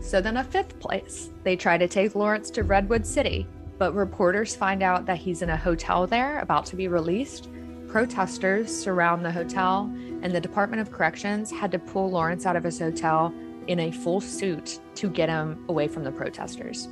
So 0.00 0.20
then, 0.20 0.38
a 0.38 0.44
fifth 0.44 0.80
place, 0.80 1.30
they 1.44 1.54
try 1.54 1.78
to 1.78 1.86
take 1.86 2.16
Lawrence 2.16 2.50
to 2.50 2.64
Redwood 2.64 3.06
City, 3.06 3.46
but 3.78 3.94
reporters 3.94 4.56
find 4.56 4.82
out 4.82 5.06
that 5.06 5.18
he's 5.18 5.42
in 5.42 5.50
a 5.50 5.56
hotel 5.56 6.08
there 6.08 6.40
about 6.40 6.66
to 6.66 6.76
be 6.76 6.88
released. 6.88 7.48
Protesters 7.86 8.76
surround 8.76 9.24
the 9.24 9.30
hotel, 9.30 9.92
and 10.22 10.32
the 10.32 10.40
Department 10.40 10.82
of 10.82 10.90
Corrections 10.90 11.52
had 11.52 11.70
to 11.70 11.78
pull 11.78 12.10
Lawrence 12.10 12.46
out 12.46 12.56
of 12.56 12.64
his 12.64 12.80
hotel 12.80 13.32
in 13.66 13.80
a 13.80 13.90
full 13.90 14.20
suit 14.20 14.80
to 14.96 15.08
get 15.08 15.28
him 15.28 15.64
away 15.68 15.88
from 15.88 16.04
the 16.04 16.12
protesters. 16.12 16.88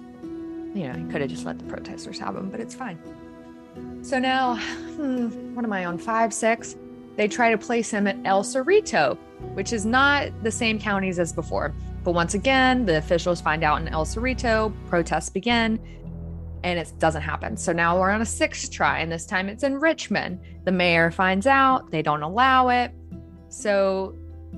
You 0.74 0.88
know, 0.88 0.92
he 0.92 1.04
could 1.10 1.20
have 1.20 1.30
just 1.30 1.44
let 1.44 1.58
the 1.58 1.64
protesters 1.64 2.18
have 2.18 2.36
him, 2.36 2.50
but 2.50 2.60
it's 2.60 2.74
fine. 2.74 2.98
So 4.02 4.18
now, 4.18 4.56
hmm, 4.56 5.54
what 5.54 5.64
am 5.64 5.72
I 5.72 5.84
on? 5.84 5.98
Five, 5.98 6.32
six? 6.32 6.76
They 7.16 7.28
try 7.28 7.50
to 7.50 7.58
place 7.58 7.90
him 7.90 8.06
at 8.06 8.16
El 8.24 8.42
Cerrito, 8.42 9.18
which 9.54 9.72
is 9.72 9.84
not 9.84 10.30
the 10.42 10.50
same 10.50 10.78
counties 10.78 11.18
as 11.18 11.32
before. 11.32 11.74
But 12.02 12.12
once 12.12 12.34
again, 12.34 12.86
the 12.86 12.96
officials 12.96 13.40
find 13.40 13.62
out 13.62 13.80
in 13.80 13.88
El 13.88 14.06
Cerrito, 14.06 14.72
protests 14.88 15.28
begin, 15.28 15.78
and 16.62 16.78
it 16.78 16.92
doesn't 16.98 17.22
happen. 17.22 17.56
So 17.56 17.72
now 17.72 17.98
we're 17.98 18.10
on 18.10 18.22
a 18.22 18.26
sixth 18.26 18.70
try, 18.70 19.00
and 19.00 19.10
this 19.10 19.26
time 19.26 19.48
it's 19.48 19.64
in 19.64 19.78
Richmond. 19.78 20.40
The 20.64 20.72
mayor 20.72 21.10
finds 21.10 21.46
out, 21.46 21.90
they 21.90 22.02
don't 22.02 22.22
allow 22.22 22.68
it. 22.68 22.92
So 23.48 24.14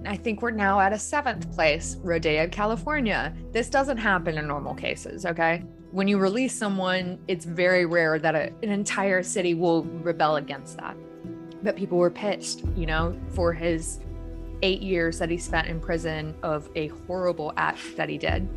I 0.06 0.16
think 0.16 0.42
we're 0.42 0.50
now 0.50 0.80
at 0.80 0.92
a 0.92 0.98
seventh 0.98 1.52
place, 1.54 1.96
Rodeo, 2.02 2.48
California. 2.48 3.34
This 3.52 3.68
doesn't 3.68 3.98
happen 3.98 4.38
in 4.38 4.46
normal 4.46 4.74
cases, 4.74 5.26
okay? 5.26 5.64
When 5.90 6.08
you 6.08 6.18
release 6.18 6.54
someone, 6.54 7.18
it's 7.28 7.44
very 7.44 7.86
rare 7.86 8.18
that 8.18 8.34
a, 8.34 8.52
an 8.62 8.70
entire 8.70 9.22
city 9.22 9.54
will 9.54 9.84
rebel 9.84 10.36
against 10.36 10.78
that. 10.78 10.96
But 11.62 11.76
people 11.76 11.98
were 11.98 12.10
pissed, 12.10 12.64
you 12.76 12.86
know, 12.86 13.16
for 13.28 13.52
his 13.52 14.00
eight 14.62 14.80
years 14.80 15.18
that 15.18 15.28
he 15.28 15.36
spent 15.36 15.68
in 15.68 15.80
prison 15.80 16.34
of 16.42 16.68
a 16.74 16.88
horrible 16.88 17.52
act 17.56 17.96
that 17.96 18.08
he 18.08 18.18
did. 18.18 18.48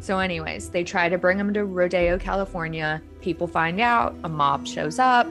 So, 0.00 0.18
anyways, 0.18 0.70
they 0.70 0.82
try 0.82 1.08
to 1.08 1.18
bring 1.18 1.38
him 1.38 1.52
to 1.54 1.66
Rodeo, 1.66 2.18
California. 2.18 3.02
People 3.20 3.46
find 3.46 3.80
out, 3.80 4.16
a 4.24 4.28
mob 4.28 4.66
shows 4.66 4.98
up, 4.98 5.26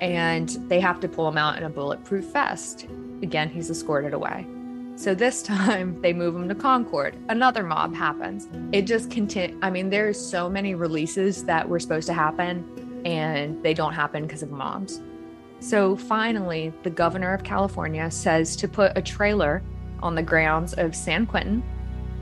and 0.00 0.50
they 0.68 0.80
have 0.80 1.00
to 1.00 1.08
pull 1.08 1.26
him 1.28 1.38
out 1.38 1.56
in 1.56 1.64
a 1.64 1.70
bulletproof 1.70 2.26
vest. 2.26 2.86
Again, 3.22 3.48
he's 3.48 3.70
escorted 3.70 4.12
away. 4.12 4.46
So 4.96 5.14
this 5.14 5.42
time 5.54 6.00
they 6.02 6.12
move 6.12 6.34
him 6.34 6.48
to 6.48 6.54
Concord. 6.54 7.16
Another 7.28 7.62
mob 7.62 7.94
happens. 7.94 8.48
It 8.72 8.82
just 8.82 9.10
continue. 9.10 9.58
I 9.62 9.70
mean, 9.70 9.90
there's 9.90 10.18
so 10.18 10.48
many 10.48 10.74
releases 10.74 11.44
that 11.44 11.68
were 11.68 11.80
supposed 11.80 12.06
to 12.08 12.14
happen 12.14 13.02
and 13.04 13.62
they 13.62 13.74
don't 13.74 13.92
happen 13.92 14.22
because 14.22 14.42
of 14.42 14.50
mobs. 14.50 15.00
So 15.60 15.96
finally, 15.96 16.72
the 16.82 16.90
governor 16.90 17.32
of 17.32 17.44
California 17.44 18.10
says 18.10 18.56
to 18.56 18.68
put 18.68 18.96
a 18.96 19.02
trailer 19.02 19.62
on 20.02 20.14
the 20.14 20.22
grounds 20.22 20.74
of 20.74 20.94
San 20.94 21.26
Quentin 21.26 21.62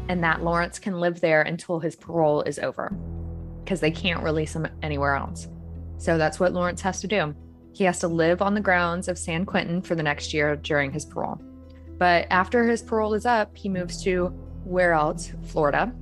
and 0.09 0.23
that 0.23 0.43
Lawrence 0.43 0.79
can 0.79 1.00
live 1.00 1.21
there 1.21 1.43
until 1.43 1.79
his 1.79 1.97
parole 1.97 2.43
is 2.43 2.59
over 2.59 2.91
because 3.65 3.81
they 3.81 3.91
can't 3.91 4.23
release 4.23 4.55
him 4.55 4.67
anywhere 4.83 5.15
else. 5.15 5.49
So 5.97 6.19
that's 6.19 6.41
what 6.41 6.53
Lawrence 6.53 6.81
has 6.83 7.00
to 7.03 7.07
do. 7.07 7.35
He 7.73 7.85
has 7.85 8.00
to 8.00 8.09
live 8.09 8.43
on 8.43 8.55
the 8.55 8.61
grounds 8.61 9.09
of 9.09 9.19
San 9.19 9.47
Quentin 9.47 9.81
for 9.81 9.95
the 9.95 10.03
next 10.03 10.35
year 10.35 10.57
during 10.57 10.91
his 10.91 11.05
parole. 11.05 11.41
But 12.00 12.26
after 12.30 12.66
his 12.66 12.80
parole 12.80 13.12
is 13.12 13.26
up, 13.26 13.54
he 13.54 13.69
moves 13.69 14.02
to 14.04 14.28
where 14.64 14.95
else? 14.95 15.33
Florida. 15.45 15.92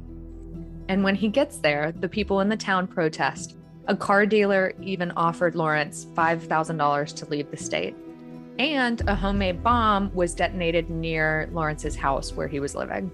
And 0.88 1.02
when 1.02 1.16
he 1.16 1.26
gets 1.26 1.58
there, 1.58 1.90
the 1.90 2.08
people 2.08 2.40
in 2.40 2.48
the 2.48 2.56
town 2.56 2.86
protest 2.86 3.56
a 3.88 3.96
car 3.96 4.26
dealer 4.26 4.74
even 4.82 5.10
offered 5.12 5.54
Lawrence 5.54 6.06
$5,000 6.14 7.16
to 7.16 7.28
leave 7.30 7.50
the 7.50 7.56
state. 7.56 7.96
And 8.58 9.00
a 9.08 9.14
homemade 9.14 9.64
bomb 9.64 10.14
was 10.14 10.34
detonated 10.34 10.90
near 10.90 11.48
Lawrence's 11.52 11.96
house 11.96 12.34
where 12.34 12.48
he 12.48 12.60
was 12.60 12.74
living. 12.74 13.10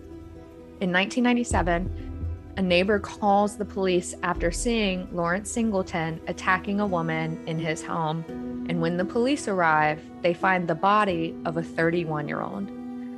In 0.81 0.93
1997, 0.93 2.13
a 2.57 2.63
neighbor 2.63 2.99
calls 2.99 3.57
the 3.57 3.65
police 3.65 4.15
after 4.23 4.51
seeing 4.53 5.09
Lawrence 5.15 5.51
Singleton 5.51 6.21
attacking 6.29 6.81
a 6.81 6.87
woman 6.87 7.43
in 7.47 7.59
his 7.59 7.83
home. 7.83 8.25
And 8.69 8.81
when 8.81 8.97
the 8.97 9.05
police 9.05 9.49
arrive, 9.49 10.01
they 10.23 10.35
find 10.35 10.69
the 10.69 10.75
body 10.75 11.35
of 11.45 11.57
a 11.57 11.63
31 11.63 12.29
year 12.29 12.43
old. 12.43 12.71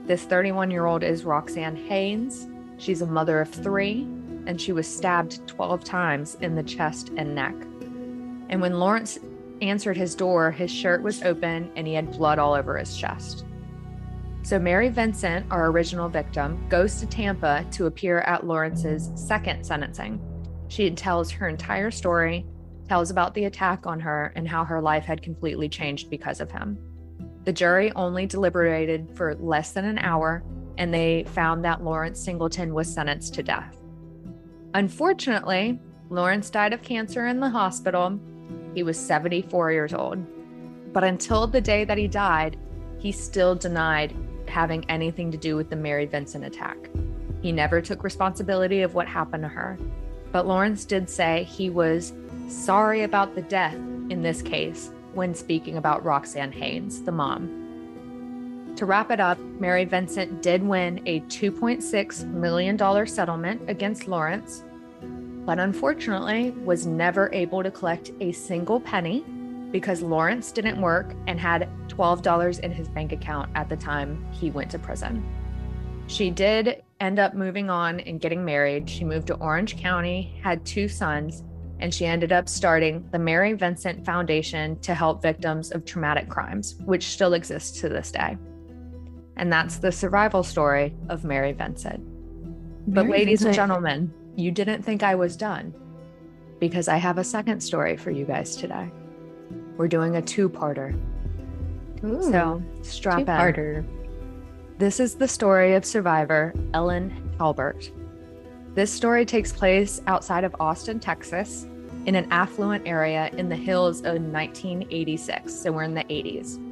This 0.07 0.23
31 0.23 0.71
year 0.71 0.87
old 0.87 1.03
is 1.03 1.25
Roxanne 1.25 1.77
Haynes. 1.77 2.49
She's 2.79 3.03
a 3.03 3.07
mother 3.07 3.41
of 3.41 3.51
three 3.51 4.03
and 4.47 4.61
she 4.61 4.73
was 4.73 4.87
stabbed 4.87 5.47
12 5.49 5.85
times 5.85 6.37
in 6.41 6.55
the 6.55 6.63
chest 6.63 7.11
and 7.17 7.35
neck. 7.35 7.55
And 8.49 8.61
when 8.61 8.79
Lawrence 8.79 9.19
answered 9.61 9.97
his 9.97 10.15
door, 10.15 10.51
his 10.51 10.71
shirt 10.71 11.03
was 11.03 11.23
open 11.23 11.71
and 11.77 11.87
he 11.87 11.95
had 11.95 12.13
blood 12.13 12.39
all 12.39 12.55
over 12.55 12.77
his 12.77 12.97
chest. 12.97 13.46
So, 14.47 14.61
Mary 14.61 14.91
Vincent, 14.91 15.45
our 15.51 15.73
original 15.73 16.09
victim, 16.09 16.65
goes 16.69 17.01
to 17.01 17.07
Tampa 17.07 17.67
to 17.73 17.87
appear 17.87 18.21
at 18.21 18.47
Lawrence's 18.47 19.11
second 19.17 19.67
sentencing. 19.67 20.21
She 20.69 20.89
tells 20.93 21.33
her 21.33 21.49
entire 21.49 21.91
story, 21.91 22.47
tells 22.89 23.11
about 23.11 23.35
the 23.35 23.47
attack 23.47 23.89
on 23.89 23.99
her, 23.99 24.33
and 24.37 24.47
how 24.47 24.65
her 24.65 24.81
life 24.81 25.05
had 25.05 25.21
completely 25.21 25.69
changed 25.69 26.11
because 26.11 26.41
of 26.41 26.53
him. 26.53 26.79
The 27.43 27.53
jury 27.53 27.91
only 27.97 28.25
deliberated 28.25 29.11
for 29.17 29.35
less 29.35 29.73
than 29.73 29.85
an 29.85 29.99
hour, 29.99 30.45
and 30.79 30.95
they 30.95 31.25
found 31.25 31.65
that 31.65 31.83
Lawrence 31.83 32.21
Singleton 32.21 32.73
was 32.73 32.87
sentenced 32.87 33.35
to 33.35 33.43
death. 33.43 33.77
Unfortunately, 34.75 35.81
Lawrence 36.09 36.51
died 36.51 36.73
of 36.73 36.83
cancer 36.83 37.27
in 37.27 37.41
the 37.41 37.51
hospital. 37.51 38.17
He 38.77 38.85
was 38.85 38.97
74 38.97 39.73
years 39.73 39.93
old. 39.93 40.25
But 40.93 41.03
until 41.03 41.49
the 41.49 41.61
day 41.61 41.85
that 41.85 41.99
he 41.99 42.07
died, 42.07 42.57
he 42.99 43.11
still 43.11 43.57
denied 43.57 44.15
having 44.49 44.89
anything 44.91 45.31
to 45.31 45.37
do 45.37 45.57
with 45.57 45.71
the 45.71 45.77
Mary 45.77 46.07
Vincent 46.07 46.45
attack. 46.45 46.91
He 47.43 47.53
never 47.53 47.81
took 47.81 48.03
responsibility 48.03 48.83
of 48.83 48.95
what 48.95 49.07
happened 49.07 49.43
to 49.45 49.49
her. 49.49 49.79
But 50.33 50.47
Lawrence 50.47 50.85
did 50.85 51.09
say 51.09 51.45
he 51.45 51.71
was 51.71 52.13
sorry 52.49 53.03
about 53.03 53.35
the 53.35 53.43
death 53.43 53.75
in 53.75 54.23
this 54.23 54.43
case 54.43 54.91
when 55.15 55.35
speaking 55.35 55.77
about 55.77 56.05
Roxanne 56.05 56.53
Haynes, 56.53 57.03
the 57.03 57.13
mom. 57.13 58.75
To 58.77 58.85
wrap 58.85 59.11
it 59.11 59.21
up, 59.21 59.39
Mary 59.39 59.87
Vincent 59.87 60.43
did 60.43 60.63
win 60.63 61.01
a 61.07 61.21
$2.6 61.21 62.27
million 62.27 63.07
settlement 63.07 63.63
against 63.69 64.07
Lawrence, 64.07 64.65
but 65.47 65.59
unfortunately 65.59 66.51
was 66.51 66.87
never 66.87 67.31
able 67.33 67.63
to 67.63 67.71
collect 67.71 68.11
a 68.21 68.33
single 68.33 68.79
penny 68.81 69.25
because 69.77 70.01
Lawrence 70.01 70.53
didn't 70.53 70.81
work 70.81 71.15
and 71.27 71.39
had 71.39 71.69
$12 71.89 72.61
in 72.61 72.73
his 72.73 72.89
bank 72.89 73.13
account 73.13 73.51
at 73.55 73.69
the 73.69 73.77
time 73.77 74.27
he 74.33 74.51
went 74.51 74.71
to 74.71 74.79
prison. 74.79 75.23
She 76.07 76.31
did 76.31 76.83
end 76.99 77.19
up 77.19 77.35
moving 77.35 77.69
on 77.69 78.01
and 78.01 78.19
getting 78.19 78.43
married. 78.43 78.89
She 78.89 79.05
moved 79.05 79.27
to 79.27 79.35
Orange 79.35 79.77
County, 79.77 80.41
had 80.43 80.65
two 80.65 80.89
sons, 80.89 81.45
and 81.79 81.93
she 81.93 82.07
ended 82.07 82.33
up 82.33 82.49
starting 82.49 83.07
the 83.13 83.19
Mary 83.19 83.53
Vincent 83.53 84.03
Foundation 84.07 84.81
to 84.81 84.95
help 84.95 85.21
victims 85.21 85.71
of 85.73 85.85
traumatic 85.85 86.31
crimes, 86.31 86.77
which 86.87 87.09
still 87.09 87.35
exists 87.35 87.79
to 87.83 87.91
this 87.91 88.11
day. 88.11 88.39
And 89.37 89.53
that's 89.53 89.77
the 89.77 89.93
survival 89.93 90.43
story 90.43 90.95
of 91.11 91.23
Mary 91.23 91.53
Vincent. 91.53 92.01
But, 92.95 93.05
Mary 93.05 93.19
ladies 93.19 93.43
Vincent. 93.43 93.49
and 93.49 93.55
gentlemen, 93.57 94.15
you 94.37 94.53
didn't 94.53 94.85
think 94.85 95.03
I 95.03 95.17
was 95.17 95.37
done 95.37 95.75
because 96.61 96.89
I 96.89 96.97
have 96.97 97.19
a 97.19 97.25
second 97.25 97.61
story 97.61 97.99
for 97.99 98.11
you 98.11 98.25
guys 98.25 98.57
today. 98.57 98.91
We're 99.77 99.89
doing 99.89 100.17
a 100.17 100.23
two 100.23 100.49
parter. 100.49 100.99
So 102.01 102.63
strap 102.83 103.19
two-parter. 103.21 103.79
in. 103.79 103.97
This 104.79 105.01
is 105.01 105.15
the 105.15 105.29
story 105.29 105.75
of 105.75 105.85
survivor 105.85 106.55
Ellen 106.75 107.11
Halbert. 107.39 107.91
This 108.75 108.93
story 108.93 109.25
takes 109.25 109.53
place 109.53 110.03
outside 110.07 110.45
of 110.45 110.55
Austin, 110.61 111.01
Texas, 111.01 111.67
in 112.05 112.15
an 112.15 112.31
affluent 112.31 112.87
area 112.87 113.31
in 113.37 113.49
the 113.49 113.57
hills 113.57 114.01
of 114.01 114.21
1986. 114.21 115.55
So 115.55 115.73
we're 115.73 115.83
in 115.83 115.95
the 115.95 116.05
80s. 116.05 116.63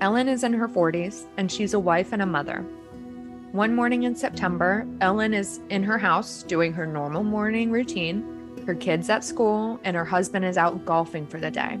Ellen 0.00 0.28
is 0.28 0.44
in 0.44 0.52
her 0.52 0.68
40s 0.68 1.26
and 1.36 1.50
she's 1.50 1.74
a 1.74 1.78
wife 1.78 2.12
and 2.12 2.22
a 2.22 2.26
mother. 2.26 2.64
One 3.52 3.74
morning 3.74 4.04
in 4.04 4.14
September, 4.14 4.86
Ellen 5.00 5.34
is 5.34 5.60
in 5.70 5.82
her 5.82 5.98
house 5.98 6.42
doing 6.44 6.72
her 6.72 6.86
normal 6.86 7.24
morning 7.24 7.70
routine. 7.70 8.24
Her 8.66 8.74
kids 8.74 9.10
at 9.10 9.24
school 9.24 9.80
and 9.84 9.96
her 9.96 10.04
husband 10.04 10.44
is 10.44 10.56
out 10.56 10.84
golfing 10.84 11.26
for 11.26 11.38
the 11.38 11.50
day. 11.50 11.78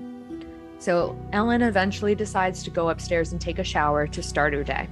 So 0.80 1.14
Ellen 1.34 1.60
eventually 1.60 2.14
decides 2.14 2.62
to 2.62 2.70
go 2.70 2.88
upstairs 2.88 3.32
and 3.32 3.40
take 3.40 3.58
a 3.58 3.64
shower 3.64 4.06
to 4.06 4.22
start 4.22 4.54
her 4.54 4.64
day. 4.64 4.88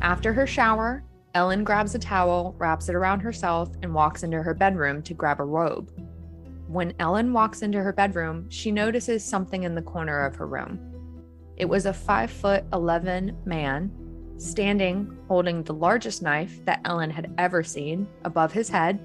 After 0.00 0.32
her 0.32 0.46
shower, 0.46 1.02
Ellen 1.34 1.64
grabs 1.64 1.96
a 1.96 1.98
towel, 1.98 2.54
wraps 2.58 2.88
it 2.88 2.94
around 2.94 3.18
herself, 3.18 3.70
and 3.82 3.92
walks 3.92 4.22
into 4.22 4.40
her 4.40 4.54
bedroom 4.54 5.02
to 5.02 5.12
grab 5.12 5.40
a 5.40 5.44
robe. 5.44 5.90
When 6.68 6.94
Ellen 7.00 7.32
walks 7.32 7.62
into 7.62 7.82
her 7.82 7.92
bedroom, 7.92 8.48
she 8.50 8.70
notices 8.70 9.24
something 9.24 9.64
in 9.64 9.74
the 9.74 9.82
corner 9.82 10.24
of 10.24 10.36
her 10.36 10.46
room. 10.46 10.78
It 11.56 11.64
was 11.64 11.86
a 11.86 11.92
five 11.92 12.30
foot 12.30 12.64
11 12.72 13.36
man 13.44 13.90
standing 14.36 15.16
holding 15.26 15.64
the 15.64 15.74
largest 15.74 16.22
knife 16.22 16.64
that 16.66 16.80
Ellen 16.84 17.10
had 17.10 17.34
ever 17.36 17.64
seen 17.64 18.06
above 18.24 18.52
his 18.52 18.68
head. 18.68 19.00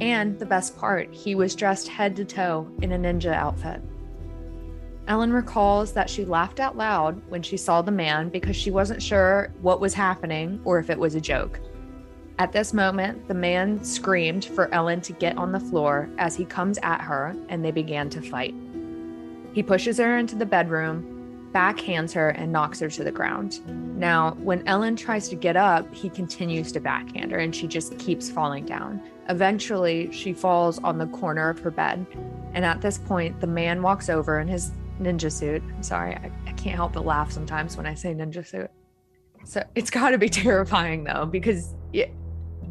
And 0.00 0.40
the 0.40 0.46
best 0.46 0.76
part, 0.76 1.14
he 1.14 1.36
was 1.36 1.54
dressed 1.54 1.86
head 1.86 2.16
to 2.16 2.24
toe 2.24 2.68
in 2.82 2.90
a 2.90 2.98
ninja 2.98 3.32
outfit. 3.32 3.80
Ellen 5.08 5.32
recalls 5.32 5.92
that 5.92 6.08
she 6.08 6.24
laughed 6.24 6.60
out 6.60 6.76
loud 6.76 7.20
when 7.28 7.42
she 7.42 7.56
saw 7.56 7.82
the 7.82 7.90
man 7.90 8.28
because 8.28 8.56
she 8.56 8.70
wasn't 8.70 9.02
sure 9.02 9.52
what 9.60 9.80
was 9.80 9.94
happening 9.94 10.60
or 10.64 10.78
if 10.78 10.90
it 10.90 10.98
was 10.98 11.14
a 11.14 11.20
joke. 11.20 11.58
At 12.38 12.52
this 12.52 12.72
moment, 12.72 13.28
the 13.28 13.34
man 13.34 13.82
screamed 13.84 14.44
for 14.44 14.72
Ellen 14.72 15.00
to 15.02 15.12
get 15.12 15.36
on 15.36 15.52
the 15.52 15.60
floor 15.60 16.08
as 16.18 16.36
he 16.36 16.44
comes 16.44 16.78
at 16.82 17.00
her 17.00 17.36
and 17.48 17.64
they 17.64 17.72
began 17.72 18.10
to 18.10 18.22
fight. 18.22 18.54
He 19.52 19.62
pushes 19.62 19.98
her 19.98 20.18
into 20.18 20.36
the 20.36 20.46
bedroom 20.46 21.12
backhands 21.52 22.12
her 22.14 22.30
and 22.30 22.50
knocks 22.50 22.80
her 22.80 22.88
to 22.88 23.04
the 23.04 23.12
ground. 23.12 23.60
Now, 23.98 24.32
when 24.40 24.66
Ellen 24.66 24.96
tries 24.96 25.28
to 25.28 25.36
get 25.36 25.56
up, 25.56 25.94
he 25.94 26.08
continues 26.08 26.72
to 26.72 26.80
backhand 26.80 27.30
her 27.30 27.38
and 27.38 27.54
she 27.54 27.66
just 27.66 27.98
keeps 27.98 28.30
falling 28.30 28.64
down. 28.64 29.02
Eventually, 29.28 30.10
she 30.12 30.32
falls 30.32 30.78
on 30.78 30.98
the 30.98 31.06
corner 31.08 31.50
of 31.50 31.58
her 31.60 31.70
bed. 31.70 32.06
And 32.54 32.64
at 32.64 32.80
this 32.80 32.98
point, 32.98 33.38
the 33.40 33.46
man 33.46 33.82
walks 33.82 34.08
over 34.08 34.40
in 34.40 34.48
his 34.48 34.72
ninja 35.02 35.30
suit. 35.30 35.62
I'm 35.62 35.82
sorry, 35.82 36.14
I, 36.14 36.30
I 36.46 36.52
can't 36.52 36.76
help 36.76 36.92
but 36.94 37.04
laugh 37.04 37.30
sometimes 37.30 37.76
when 37.76 37.86
I 37.86 37.94
say 37.94 38.14
ninja 38.14 38.46
suit. 38.46 38.70
So 39.44 39.62
it's 39.74 39.90
got 39.90 40.10
to 40.10 40.18
be 40.18 40.28
terrifying 40.44 41.04
though, 41.04 41.26
because 41.26 41.74
it, 41.92 42.12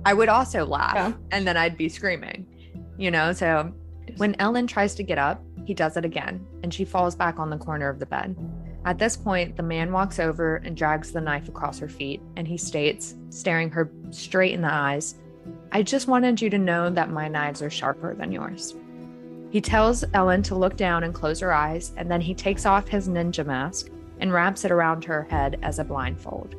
I 0.05 0.13
would 0.13 0.29
also 0.29 0.65
laugh 0.65 0.95
yeah. 0.95 1.13
and 1.31 1.47
then 1.47 1.57
I'd 1.57 1.77
be 1.77 1.89
screaming, 1.89 2.45
you 2.97 3.11
know? 3.11 3.33
So 3.33 3.73
when 4.17 4.35
Ellen 4.39 4.67
tries 4.67 4.95
to 4.95 5.03
get 5.03 5.17
up, 5.17 5.43
he 5.65 5.73
does 5.73 5.97
it 5.97 6.05
again 6.05 6.45
and 6.63 6.73
she 6.73 6.85
falls 6.85 7.15
back 7.15 7.39
on 7.39 7.49
the 7.49 7.57
corner 7.57 7.89
of 7.89 7.99
the 7.99 8.05
bed. 8.05 8.35
At 8.83 8.97
this 8.97 9.15
point, 9.15 9.57
the 9.57 9.63
man 9.63 9.91
walks 9.91 10.19
over 10.19 10.55
and 10.57 10.75
drags 10.75 11.11
the 11.11 11.21
knife 11.21 11.47
across 11.47 11.77
her 11.77 11.87
feet, 11.87 12.19
and 12.35 12.47
he 12.47 12.57
states, 12.57 13.15
staring 13.29 13.69
her 13.69 13.91
straight 14.09 14.53
in 14.53 14.61
the 14.61 14.73
eyes, 14.73 15.19
I 15.71 15.83
just 15.83 16.07
wanted 16.07 16.41
you 16.41 16.49
to 16.49 16.57
know 16.57 16.89
that 16.89 17.11
my 17.11 17.27
knives 17.27 17.61
are 17.61 17.69
sharper 17.69 18.15
than 18.15 18.31
yours. 18.31 18.75
He 19.51 19.59
tells 19.59 20.05
Ellen 20.13 20.41
to 20.43 20.55
look 20.55 20.77
down 20.77 21.03
and 21.03 21.13
close 21.13 21.41
her 21.41 21.53
eyes, 21.53 21.91
and 21.97 22.09
then 22.09 22.21
he 22.21 22.33
takes 22.33 22.65
off 22.65 22.87
his 22.87 23.09
ninja 23.09 23.45
mask 23.45 23.89
and 24.19 24.31
wraps 24.31 24.63
it 24.63 24.71
around 24.71 25.03
her 25.03 25.23
head 25.29 25.59
as 25.61 25.77
a 25.77 25.83
blindfold. 25.83 26.55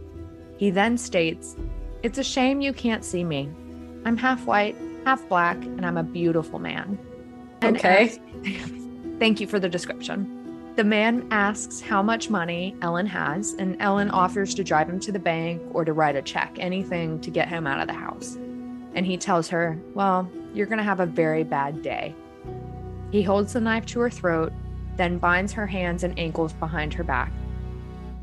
He 0.58 0.70
then 0.70 0.98
states, 0.98 1.56
It's 2.02 2.18
a 2.18 2.24
shame 2.24 2.60
you 2.60 2.72
can't 2.72 3.04
see 3.04 3.24
me. 3.24 3.48
I'm 4.04 4.16
half 4.16 4.44
white, 4.46 4.76
half 5.06 5.26
black, 5.28 5.56
and 5.56 5.86
I'm 5.86 5.96
a 5.96 6.02
beautiful 6.02 6.58
man. 6.58 6.98
okay. 7.64 8.18
thank 9.18 9.40
you 9.40 9.46
for 9.46 9.58
the 9.58 9.68
description. 9.68 10.38
The 10.76 10.84
man 10.84 11.28
asks 11.30 11.80
how 11.80 12.02
much 12.02 12.30
money 12.30 12.76
Ellen 12.82 13.06
has, 13.06 13.54
and 13.54 13.76
Ellen 13.80 14.10
offers 14.10 14.54
to 14.54 14.64
drive 14.64 14.88
him 14.88 15.00
to 15.00 15.12
the 15.12 15.18
bank 15.18 15.62
or 15.72 15.84
to 15.84 15.92
write 15.92 16.16
a 16.16 16.22
check, 16.22 16.56
anything 16.58 17.20
to 17.20 17.30
get 17.30 17.48
him 17.48 17.66
out 17.66 17.80
of 17.80 17.88
the 17.88 17.94
house. 17.94 18.36
And 18.94 19.06
he 19.06 19.16
tells 19.16 19.48
her, 19.48 19.78
Well, 19.94 20.30
you're 20.52 20.66
going 20.66 20.78
to 20.78 20.84
have 20.84 21.00
a 21.00 21.06
very 21.06 21.44
bad 21.44 21.82
day. 21.82 22.14
He 23.12 23.22
holds 23.22 23.52
the 23.52 23.60
knife 23.60 23.86
to 23.86 24.00
her 24.00 24.10
throat, 24.10 24.52
then 24.96 25.18
binds 25.18 25.52
her 25.52 25.66
hands 25.66 26.02
and 26.02 26.18
ankles 26.18 26.54
behind 26.54 26.94
her 26.94 27.04
back. 27.04 27.30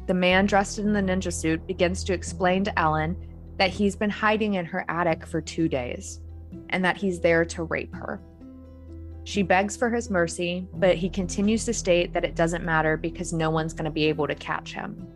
The 0.08 0.16
man 0.16 0.48
dressed 0.48 0.80
in 0.80 0.92
the 0.92 1.02
ninja 1.02 1.32
suit 1.32 1.66
begins 1.68 2.04
to 2.06 2.14
explain 2.14 2.64
to 2.64 2.78
Ellen 2.80 3.16
that 3.58 3.70
he's 3.70 3.96
been 3.96 4.10
hiding 4.10 4.56
in 4.56 4.66
her 4.66 4.86
attic 4.90 5.28
for 5.28 5.42
two 5.42 5.70
days 5.70 6.22
and 6.70 6.84
that 6.84 6.98
he's 6.98 7.20
there 7.20 7.46
to 7.46 7.64
rape 7.64 7.94
her. 7.94 8.20
She 9.26 9.44
begs 9.44 9.78
for 9.78 9.92
his 9.92 10.10
mercy, 10.10 10.68
but 10.74 10.96
he 10.96 11.08
continues 11.08 11.66
to 11.66 11.74
state 11.74 12.14
that 12.14 12.26
it 12.26 12.36
doesn't 12.36 12.66
matter 12.66 12.98
because 12.98 13.32
no 13.32 13.52
one's 13.52 13.74
going 13.74 13.86
to 13.86 13.92
be 13.92 14.06
able 14.06 14.26
to 14.26 14.34
catch 14.34 14.74
him. 14.74 15.08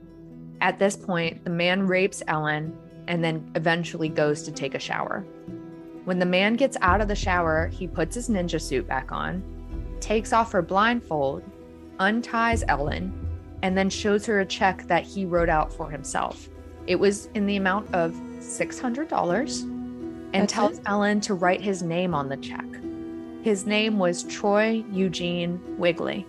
At 0.61 0.77
this 0.77 0.95
point, 0.95 1.43
the 1.43 1.49
man 1.49 1.87
rapes 1.87 2.21
Ellen 2.27 2.77
and 3.07 3.23
then 3.23 3.51
eventually 3.55 4.09
goes 4.09 4.43
to 4.43 4.51
take 4.51 4.75
a 4.75 4.79
shower. 4.79 5.25
When 6.05 6.19
the 6.19 6.27
man 6.27 6.57
gets 6.57 6.77
out 6.81 7.01
of 7.01 7.07
the 7.07 7.15
shower, 7.15 7.69
he 7.69 7.87
puts 7.87 8.13
his 8.13 8.29
ninja 8.29 8.61
suit 8.61 8.87
back 8.87 9.11
on, 9.11 9.41
takes 10.03 10.33
off 10.33 10.51
her 10.51 10.61
blindfold, 10.61 11.43
unties 11.99 12.63
Ellen, 12.67 13.13
and 13.61 13.77
then 13.77 13.89
shows 13.89 14.25
her 14.25 14.41
a 14.41 14.45
check 14.45 14.85
that 14.87 15.03
he 15.03 15.25
wrote 15.25 15.47
out 15.47 15.71
for 15.73 15.89
himself. 15.89 16.49
It 16.85 16.97
was 16.97 17.27
in 17.33 17.45
the 17.45 17.55
amount 17.55 17.93
of 17.95 18.11
$600 18.39 19.61
and 19.61 20.33
That's 20.33 20.53
tells 20.53 20.79
it? 20.79 20.83
Ellen 20.85 21.21
to 21.21 21.33
write 21.33 21.61
his 21.61 21.81
name 21.81 22.13
on 22.13 22.27
the 22.27 22.35
check. 22.37 22.65
His 23.43 23.65
name 23.65 23.97
was 23.97 24.23
Troy 24.23 24.83
Eugene 24.91 25.61
Wigley. 25.77 26.25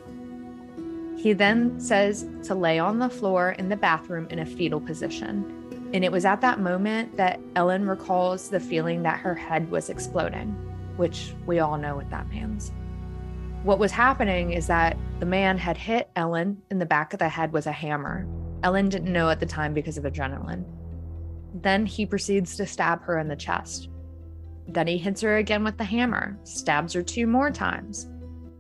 He 1.16 1.32
then 1.32 1.80
says 1.80 2.26
to 2.44 2.54
lay 2.54 2.78
on 2.78 3.00
the 3.00 3.08
floor 3.08 3.52
in 3.52 3.68
the 3.68 3.76
bathroom 3.76 4.28
in 4.30 4.38
a 4.38 4.46
fetal 4.46 4.80
position. 4.80 5.90
And 5.92 6.04
it 6.04 6.12
was 6.12 6.24
at 6.24 6.40
that 6.42 6.60
moment 6.60 7.16
that 7.16 7.40
Ellen 7.56 7.88
recalls 7.88 8.50
the 8.50 8.60
feeling 8.60 9.02
that 9.02 9.18
her 9.20 9.34
head 9.34 9.68
was 9.70 9.90
exploding, 9.90 10.50
which 10.96 11.32
we 11.46 11.58
all 11.58 11.76
know 11.76 11.96
what 11.96 12.10
that 12.10 12.28
means. 12.28 12.70
What 13.64 13.79
was 13.79 13.92
happening 13.92 14.53
is 14.53 14.66
that 14.66 14.94
the 15.20 15.27
man 15.27 15.57
had 15.57 15.79
hit 15.79 16.11
Ellen 16.16 16.61
in 16.70 16.79
the 16.79 16.85
back 16.85 17.14
of 17.14 17.18
the 17.18 17.31
head 17.31 17.50
with 17.50 17.66
a 17.66 17.72
hammer. 17.72 18.27
Ellen 18.62 18.90
didn't 18.90 19.11
know 19.11 19.31
at 19.31 19.40
the 19.40 19.46
time 19.46 19.72
because 19.72 19.96
of 19.96 20.05
adrenaline. 20.05 20.66
Then 21.62 21.87
he 21.87 22.05
proceeds 22.05 22.59
to 22.59 22.66
stab 22.66 23.00
her 23.05 23.18
in 23.18 23.27
the 23.27 23.35
chest. 23.35 23.88
Then 24.68 24.87
he 24.87 24.98
hits 24.98 25.22
her 25.22 25.38
again 25.38 25.64
with 25.64 25.79
the 25.79 25.85
hammer, 25.85 26.38
stabs 26.44 26.92
her 26.92 27.03
two 27.03 27.27
more 27.27 27.50
times. 27.50 28.07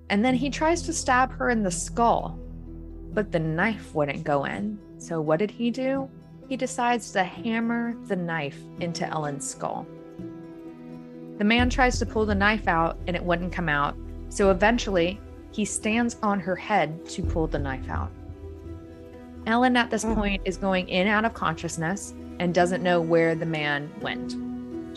And 0.08 0.24
then 0.24 0.34
he 0.34 0.48
tries 0.48 0.80
to 0.82 0.92
stab 0.94 1.30
her 1.32 1.50
in 1.50 1.62
the 1.62 1.70
skull, 1.70 2.38
but 3.12 3.30
the 3.30 3.40
knife 3.40 3.94
wouldn't 3.94 4.24
go 4.24 4.46
in. 4.46 4.78
So 4.96 5.20
what 5.20 5.38
did 5.38 5.50
he 5.50 5.70
do? 5.70 6.08
He 6.48 6.56
decides 6.56 7.12
to 7.12 7.24
hammer 7.24 7.94
the 8.06 8.16
knife 8.16 8.58
into 8.80 9.06
Ellen's 9.06 9.46
skull. 9.46 9.86
The 11.36 11.44
man 11.44 11.68
tries 11.68 11.98
to 11.98 12.06
pull 12.06 12.24
the 12.24 12.34
knife 12.34 12.68
out 12.68 12.96
and 13.06 13.14
it 13.14 13.22
wouldn't 13.22 13.52
come 13.52 13.68
out. 13.68 13.98
So 14.34 14.50
eventually, 14.50 15.20
he 15.52 15.64
stands 15.64 16.16
on 16.20 16.40
her 16.40 16.56
head 16.56 17.08
to 17.10 17.22
pull 17.22 17.46
the 17.46 17.60
knife 17.60 17.88
out. 17.88 18.10
Ellen, 19.46 19.76
at 19.76 19.92
this 19.92 20.04
mm. 20.04 20.16
point, 20.16 20.42
is 20.44 20.56
going 20.56 20.88
in 20.88 21.06
out 21.06 21.24
of 21.24 21.34
consciousness 21.34 22.14
and 22.40 22.52
doesn't 22.52 22.82
know 22.82 23.00
where 23.00 23.36
the 23.36 23.46
man 23.46 23.88
went. 24.00 24.34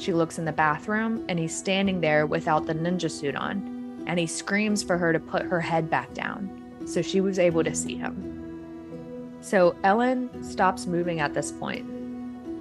she 0.02 0.12
looks 0.12 0.40
in 0.40 0.46
the 0.46 0.52
bathroom 0.52 1.24
and 1.30 1.38
he's 1.38 1.56
standing 1.56 2.02
there 2.02 2.26
without 2.26 2.66
the 2.66 2.74
ninja 2.74 3.12
suit 3.12 3.36
on. 3.36 4.04
And 4.08 4.18
he 4.18 4.26
screams 4.26 4.82
for 4.82 4.98
her 4.98 5.14
to 5.14 5.20
put 5.20 5.44
her 5.44 5.62
head 5.62 5.88
back 5.88 6.16
down. 6.16 6.50
So 6.88 7.04
she 7.04 7.22
was 7.22 7.38
able 7.38 7.64
to 7.64 7.76
see 7.76 7.96
him. 7.96 9.38
So 9.42 9.76
Ellen 9.84 10.32
stops 10.44 10.88
moving 10.88 11.20
at 11.20 11.36
this 11.36 11.52
point. 11.52 11.88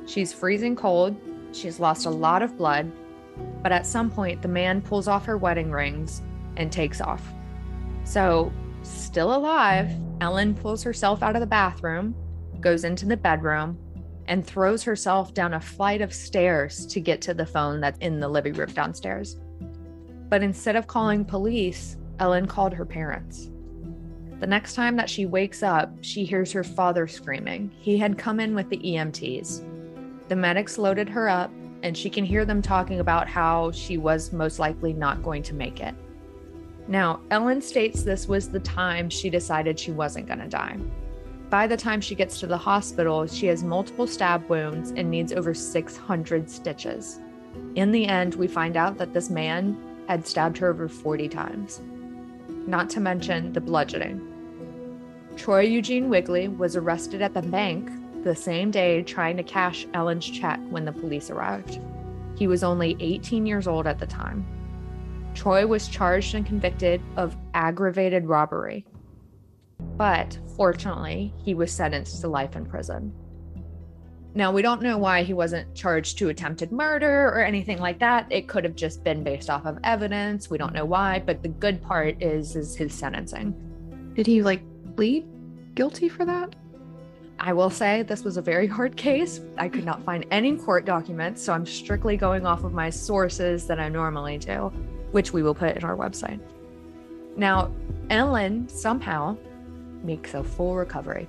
She's 0.07 0.31
freezing 0.31 0.77
cold. 0.77 1.17
She's 1.53 1.81
lost 1.81 2.05
a 2.05 2.11
lot 2.11 2.43
of 2.43 2.59
blood. 2.59 2.93
But 3.63 3.73
at 3.73 3.87
some 3.87 4.11
point, 4.11 4.43
the 4.43 4.49
man 4.49 4.83
pulls 4.83 5.09
off 5.09 5.25
her 5.25 5.39
wedding 5.39 5.71
rings 5.71 6.21
and 6.57 6.71
takes 6.71 7.01
off. 7.01 7.23
So, 8.05 8.53
still 8.83 9.35
alive, 9.35 9.91
Ellen 10.21 10.55
pulls 10.55 10.83
herself 10.83 11.23
out 11.23 11.37
of 11.37 11.41
the 11.41 11.47
bathroom, 11.47 12.15
goes 12.61 12.85
into 12.85 13.07
the 13.07 13.17
bedroom, 13.17 13.79
and 14.29 14.45
throws 14.47 14.83
herself 14.83 15.35
down 15.35 15.55
a 15.55 15.61
flight 15.61 16.01
of 16.01 16.13
stairs 16.13 16.87
to 16.87 17.01
get 17.01 17.21
to 17.23 17.35
the 17.35 17.47
phone 17.47 17.81
that's 17.81 17.99
in 17.99 18.21
the 18.21 18.29
living 18.29 18.55
room 18.55 18.71
downstairs. 18.71 19.37
But 20.29 20.43
instead 20.43 20.77
of 20.77 20.87
calling 20.87 21.25
police, 21.25 21.97
Ellen 22.19 22.47
called 22.47 22.75
her 22.75 22.85
parents. 22.85 23.51
The 24.41 24.47
next 24.47 24.75
time 24.75 24.97
that 24.97 25.09
she 25.09 25.27
wakes 25.27 25.63
up, 25.63 25.93
she 26.01 26.25
hears 26.25 26.53
her 26.53 26.65
father 26.65 27.07
screaming. 27.07 27.71
He 27.79 27.97
had 27.97 28.19
come 28.19 28.41
in 28.41 28.55
with 28.55 28.69
the 28.69 28.79
EMTs. 28.79 30.29
The 30.29 30.37
medics 30.37 30.77
loaded 30.77 31.09
her 31.09 31.29
up, 31.29 31.51
and 31.83 31.97
she 31.97 32.11
can 32.11 32.25
hear 32.25 32.45
them 32.45 32.61
talking 32.61 33.01
about 33.01 33.29
how 33.29 33.71
she 33.71 33.97
was 33.97 34.33
most 34.33 34.59
likely 34.59 34.93
not 34.93 35.23
going 35.23 35.43
to 35.45 35.55
make 35.55 35.81
it. 35.81 35.95
Now, 36.89 37.21
Ellen 37.31 37.61
states 37.61 38.03
this 38.03 38.29
was 38.29 38.49
the 38.49 38.61
time 38.61 39.11
she 39.11 39.29
decided 39.29 39.79
she 39.79 39.93
wasn't 39.93 40.27
going 40.27 40.39
to 40.39 40.49
die. 40.49 40.79
By 41.51 41.67
the 41.67 41.77
time 41.77 42.01
she 42.01 42.15
gets 42.15 42.41
to 42.41 42.47
the 42.47 42.57
hospital, 42.57 43.27
she 43.27 43.47
has 43.47 43.63
multiple 43.63 44.07
stab 44.07 44.49
wounds 44.49 44.91
and 44.91 45.11
needs 45.11 45.33
over 45.33 45.55
600 45.55 46.51
stitches. 46.51 47.21
In 47.75 47.93
the 47.93 48.07
end, 48.07 48.35
we 48.35 48.47
find 48.47 48.77
out 48.77 48.99
that 48.99 49.13
this 49.13 49.31
man 49.31 49.77
had 50.09 50.27
stabbed 50.27 50.59
her 50.59 50.71
over 50.71 50.89
40 50.89 51.29
times, 51.29 51.81
not 52.67 52.91
to 52.91 53.01
mention 53.01 53.53
the 53.53 53.61
bludgeoning. 53.61 54.21
Troy 55.37 55.61
Eugene 55.61 56.09
Wigley 56.09 56.49
was 56.49 56.77
arrested 56.77 57.23
at 57.23 57.35
the 57.35 57.43
bank 57.43 57.91
the 58.25 58.35
same 58.35 58.71
day 58.71 59.03
trying 59.03 59.37
to 59.37 59.43
cash 59.43 59.87
Ellen's 59.95 60.27
check 60.27 60.59
when 60.71 60.85
the 60.85 60.93
police 60.93 61.31
arrived. 61.31 61.79
He 62.37 62.47
was 62.47 62.65
only 62.65 62.97
18 63.01 63.47
years 63.47 63.67
old 63.67 63.87
at 63.87 63.99
the 63.99 64.07
time. 64.07 64.47
Troy 65.37 65.67
was 65.67 65.87
charged 65.87 66.35
and 66.35 66.47
convicted 66.47 67.03
of 67.17 67.37
aggravated 67.53 68.27
robbery. 68.27 68.87
But 69.97 70.39
fortunately, 70.57 71.35
he 71.37 71.53
was 71.53 71.71
sentenced 71.71 72.23
to 72.23 72.29
life 72.29 72.57
in 72.57 72.65
prison. 72.65 73.13
Now, 74.35 74.51
we 74.51 74.63
don't 74.63 74.83
know 74.83 74.99
why 74.99 75.23
he 75.23 75.35
wasn't 75.35 75.75
charged 75.75 76.19
to 76.19 76.31
attempted 76.31 76.73
murder 76.73 77.29
or 77.29 77.45
anything 77.45 77.79
like 77.79 77.99
that. 78.01 78.27
It 78.31 78.49
could 78.49 78.65
have 78.65 78.77
just 78.77 79.05
been 79.05 79.23
based 79.23 79.51
off 79.51 79.67
of 79.67 79.79
evidence. 79.85 80.51
We 80.51 80.59
don't 80.59 80.75
know 80.75 80.85
why, 80.85 81.23
but 81.25 81.43
the 81.43 81.49
good 81.49 81.83
part 81.83 82.23
is 82.23 82.57
is 82.57 82.75
his 82.75 82.95
sentencing. 82.95 83.55
Did 84.15 84.27
he 84.27 84.43
like 84.43 84.63
plead 84.97 85.27
guilty 85.75 86.09
for 86.09 86.25
that? 86.25 86.57
I 87.39 87.53
will 87.53 87.71
say 87.71 88.03
this 88.03 88.25
was 88.25 88.39
a 88.39 88.43
very 88.43 88.67
hard 88.67 88.97
case. 88.97 89.41
I 89.59 89.69
could 89.69 89.85
not 89.85 90.03
find 90.05 90.25
any 90.31 90.57
court 90.57 90.87
documents, 90.87 91.43
so 91.43 91.53
I'm 91.53 91.67
strictly 91.67 92.17
going 92.17 92.47
off 92.47 92.65
of 92.65 92.73
my 92.73 92.89
sources 92.89 93.67
that 93.67 93.79
I 93.79 93.91
normally 93.91 94.39
do 94.39 94.73
which 95.13 95.33
we 95.33 95.43
will 95.43 95.55
put 95.55 95.77
in 95.77 95.85
our 95.85 95.97
website. 95.97 96.41
Now, 97.37 97.71
Ellen 98.11 98.69
somehow 98.69 99.37
makes 100.03 100.35
a 100.35 100.43
full 100.43 100.77
recovery. 100.77 101.29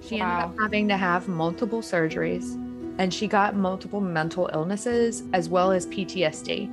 She 0.00 0.20
wow. 0.20 0.42
ended 0.42 0.50
up 0.50 0.62
having 0.62 0.88
to 0.88 0.96
have 0.96 1.28
multiple 1.28 1.80
surgeries 1.80 2.54
and 2.98 3.12
she 3.12 3.26
got 3.26 3.56
multiple 3.56 4.00
mental 4.00 4.48
illnesses 4.52 5.24
as 5.32 5.48
well 5.48 5.72
as 5.72 5.86
PTSD. 5.86 6.70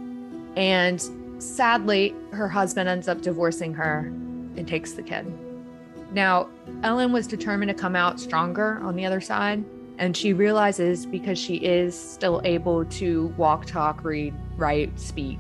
And 0.55 1.01
sadly, 1.41 2.15
her 2.31 2.47
husband 2.47 2.87
ends 2.87 3.07
up 3.07 3.21
divorcing 3.21 3.73
her 3.73 3.99
and 4.57 4.67
takes 4.67 4.93
the 4.93 5.01
kid. 5.01 5.31
Now, 6.11 6.49
Ellen 6.83 7.11
was 7.11 7.25
determined 7.25 7.69
to 7.69 7.75
come 7.75 7.95
out 7.95 8.19
stronger 8.19 8.79
on 8.83 8.95
the 8.95 9.05
other 9.05 9.21
side. 9.21 9.63
And 9.97 10.17
she 10.17 10.33
realizes 10.33 11.05
because 11.05 11.37
she 11.37 11.57
is 11.57 11.97
still 11.97 12.41
able 12.43 12.85
to 12.85 13.27
walk, 13.37 13.65
talk, 13.65 14.03
read, 14.03 14.33
write, 14.57 14.99
speak, 14.99 15.37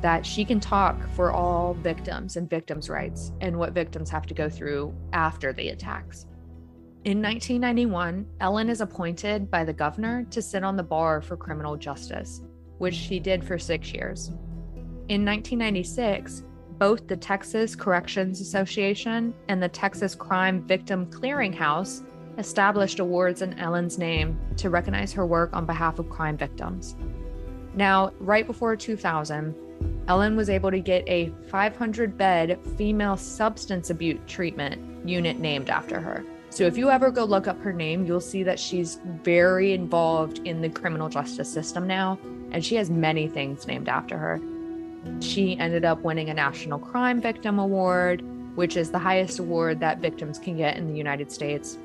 that 0.00 0.24
she 0.24 0.44
can 0.44 0.60
talk 0.60 0.96
for 1.10 1.30
all 1.30 1.74
victims 1.74 2.36
and 2.36 2.48
victims' 2.48 2.88
rights 2.88 3.32
and 3.40 3.58
what 3.58 3.72
victims 3.72 4.10
have 4.10 4.26
to 4.26 4.34
go 4.34 4.48
through 4.48 4.94
after 5.12 5.52
the 5.52 5.68
attacks. 5.68 6.26
In 7.04 7.22
1991, 7.22 8.26
Ellen 8.40 8.68
is 8.68 8.80
appointed 8.80 9.50
by 9.50 9.64
the 9.64 9.72
governor 9.72 10.26
to 10.30 10.42
sit 10.42 10.62
on 10.62 10.76
the 10.76 10.82
bar 10.82 11.22
for 11.22 11.36
criminal 11.36 11.76
justice, 11.76 12.42
which 12.78 12.94
she 12.94 13.18
did 13.18 13.42
for 13.42 13.58
six 13.58 13.92
years. 13.92 14.28
In 15.08 15.24
1996, 15.24 16.44
both 16.78 17.06
the 17.08 17.16
Texas 17.16 17.74
Corrections 17.74 18.40
Association 18.40 19.34
and 19.48 19.62
the 19.62 19.68
Texas 19.68 20.14
Crime 20.14 20.62
Victim 20.66 21.06
Clearinghouse 21.06 22.04
established 22.38 23.00
awards 23.00 23.42
in 23.42 23.58
Ellen's 23.58 23.98
name 23.98 24.38
to 24.56 24.70
recognize 24.70 25.12
her 25.12 25.26
work 25.26 25.54
on 25.54 25.66
behalf 25.66 25.98
of 25.98 26.08
crime 26.08 26.36
victims. 26.36 26.96
Now, 27.74 28.12
right 28.18 28.46
before 28.46 28.76
2000, 28.76 29.54
Ellen 30.08 30.36
was 30.36 30.50
able 30.50 30.70
to 30.70 30.80
get 30.80 31.08
a 31.08 31.32
500 31.48 32.18
bed 32.18 32.58
female 32.76 33.16
substance 33.16 33.90
abuse 33.90 34.18
treatment 34.26 35.08
unit 35.08 35.38
named 35.38 35.70
after 35.70 36.00
her. 36.00 36.24
So 36.50 36.64
if 36.64 36.76
you 36.76 36.90
ever 36.90 37.12
go 37.12 37.24
look 37.24 37.46
up 37.46 37.60
her 37.62 37.72
name, 37.72 38.04
you'll 38.04 38.20
see 38.20 38.42
that 38.42 38.58
she's 38.58 38.98
very 39.22 39.72
involved 39.72 40.40
in 40.40 40.60
the 40.60 40.68
criminal 40.68 41.08
justice 41.08 41.48
system 41.52 41.86
now, 41.86 42.18
and 42.50 42.64
she 42.64 42.74
has 42.74 42.90
many 42.90 43.28
things 43.28 43.68
named 43.68 43.88
after 43.88 44.18
her. 44.18 44.40
She 45.20 45.56
ended 45.58 45.84
up 45.84 46.02
winning 46.02 46.28
a 46.28 46.34
National 46.34 46.80
Crime 46.80 47.20
Victim 47.20 47.60
Award, 47.60 48.22
which 48.56 48.76
is 48.76 48.90
the 48.90 48.98
highest 48.98 49.38
award 49.38 49.78
that 49.78 50.00
victims 50.00 50.40
can 50.40 50.56
get 50.56 50.76
in 50.76 50.88
the 50.88 50.98
United 50.98 51.30
States. 51.30 51.78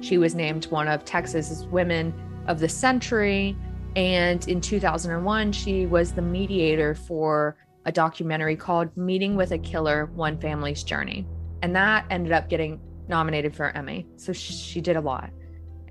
She 0.00 0.16
was 0.16 0.34
named 0.34 0.64
one 0.66 0.88
of 0.88 1.04
Texas's 1.04 1.66
Women 1.66 2.14
of 2.46 2.58
the 2.58 2.70
Century, 2.70 3.54
and 3.96 4.46
in 4.46 4.60
2001, 4.60 5.52
she 5.52 5.86
was 5.86 6.12
the 6.12 6.22
mediator 6.22 6.94
for 6.94 7.56
a 7.86 7.92
documentary 7.92 8.54
called 8.54 8.94
Meeting 8.94 9.36
with 9.36 9.52
a 9.52 9.58
Killer 9.58 10.06
One 10.14 10.38
Family's 10.38 10.84
Journey. 10.84 11.26
And 11.62 11.74
that 11.74 12.04
ended 12.10 12.32
up 12.32 12.50
getting 12.50 12.78
nominated 13.08 13.56
for 13.56 13.68
an 13.68 13.76
Emmy. 13.76 14.06
So 14.16 14.34
she 14.34 14.82
did 14.82 14.96
a 14.96 15.00
lot. 15.00 15.30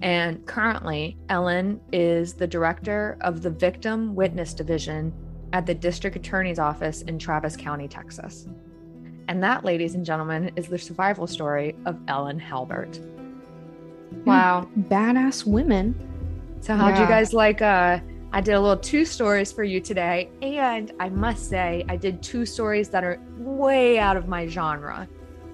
And 0.01 0.45
currently, 0.45 1.17
Ellen 1.29 1.81
is 1.91 2.35
the 2.35 2.45
director 2.45 3.17
of 3.21 3.41
the 3.41 3.49
Victim 3.49 4.13
Witness 4.13 4.53
Division 4.53 5.11
at 5.53 5.65
the 5.65 5.73
District 5.73 6.15
Attorney's 6.15 6.59
Office 6.59 7.01
in 7.03 7.17
Travis 7.17 7.55
County, 7.55 7.87
Texas. 7.87 8.47
And 9.29 9.41
that, 9.41 9.65
ladies 9.65 9.95
and 9.95 10.05
gentlemen, 10.05 10.51
is 10.55 10.67
the 10.67 10.77
survival 10.77 11.25
story 11.25 11.75
of 11.85 11.97
Ellen 12.07 12.37
Halbert. 12.37 12.97
Hmm. 12.97 14.25
Wow. 14.25 14.69
Badass 14.77 15.47
women. 15.47 15.95
So, 16.65 16.75
how'd 16.75 16.95
yeah. 16.95 17.01
you 17.03 17.07
guys 17.07 17.31
like 17.31 17.61
uh, 17.61 17.99
I 18.31 18.41
did 18.41 18.55
a 18.55 18.59
little 18.59 18.75
two 18.75 19.05
stories 19.05 19.51
for 19.51 19.63
you 19.63 19.79
today, 19.79 20.31
and 20.41 20.91
I 20.99 21.09
must 21.09 21.47
say, 21.47 21.85
I 21.87 21.95
did 21.95 22.23
two 22.23 22.43
stories 22.43 22.89
that 22.89 23.03
are 23.03 23.21
way 23.37 23.99
out 23.99 24.17
of 24.17 24.27
my 24.27 24.47
genre. 24.47 25.07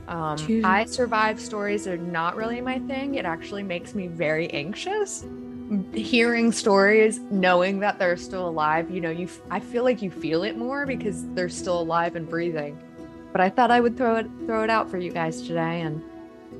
Um, 0.07 0.37
I 0.63 0.85
survive 0.85 1.37
stories 1.37 1.85
are 1.85 1.97
not 1.97 2.37
really 2.37 2.61
my 2.61 2.79
thing. 2.79 3.15
It 3.15 3.25
actually 3.25 3.61
makes 3.61 3.93
me 3.93 4.07
very 4.07 4.49
anxious. 4.51 5.25
Hearing 5.93 6.53
stories, 6.53 7.19
knowing 7.29 7.81
that 7.81 7.99
they're 7.99 8.15
still 8.15 8.47
alive, 8.47 8.89
you 8.89 9.01
know, 9.01 9.11
you 9.11 9.27
I 9.49 9.59
feel 9.59 9.83
like 9.83 10.01
you 10.01 10.11
feel 10.11 10.43
it 10.43 10.57
more 10.57 10.85
because 10.85 11.27
they're 11.33 11.49
still 11.49 11.81
alive 11.81 12.15
and 12.15 12.25
breathing. 12.29 12.81
But 13.33 13.41
I 13.41 13.49
thought 13.49 13.69
I 13.69 13.81
would 13.81 13.97
throw 13.97 14.15
it 14.15 14.27
throw 14.45 14.63
it 14.63 14.69
out 14.69 14.89
for 14.89 14.97
you 14.97 15.11
guys 15.11 15.41
today. 15.41 15.81
And 15.81 16.01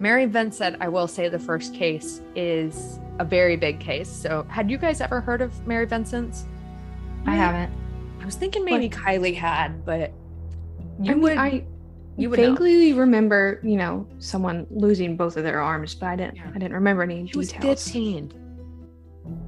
Mary 0.02 0.26
Vincent, 0.26 0.78
I 0.82 0.90
will 0.90 1.08
say 1.08 1.30
the 1.30 1.38
first 1.38 1.76
case 1.76 2.22
is 2.36 3.00
a 3.20 3.24
very 3.24 3.56
big 3.56 3.80
case. 3.80 4.10
So, 4.10 4.48
had 4.50 4.70
you 4.70 4.80
guys 4.80 5.00
ever 5.00 5.22
heard 5.22 5.42
of 5.42 5.68
Mary 5.68 5.86
Vincent's? 5.86 6.48
I 7.28 7.36
haven't. 7.36 7.72
I 8.20 8.26
was 8.26 8.36
thinking 8.36 8.66
maybe 8.66 8.90
but, 8.90 8.98
Kylie 8.98 9.36
had, 9.36 9.86
but 9.86 10.12
you 11.00 11.14
I 11.14 11.16
would. 11.16 11.38
I 11.38 11.66
you 12.18 12.32
would 12.32 12.40
vaguely 12.40 12.92
know. 12.92 12.98
remember, 12.98 13.60
you 13.64 13.78
know, 13.78 14.08
someone 14.18 14.66
losing 14.72 15.16
both 15.16 15.38
of 15.38 15.44
their 15.44 15.62
arms, 15.62 15.94
but 15.94 16.08
I 16.08 16.16
didn't. 16.16 16.38
Yeah. 16.38 16.50
I 16.50 16.54
didn't 16.54 16.74
remember 16.74 17.04
any 17.04 17.28
she 17.28 17.34
details. 17.34 17.64
Was 17.64 17.84
Fifteen. 17.84 18.34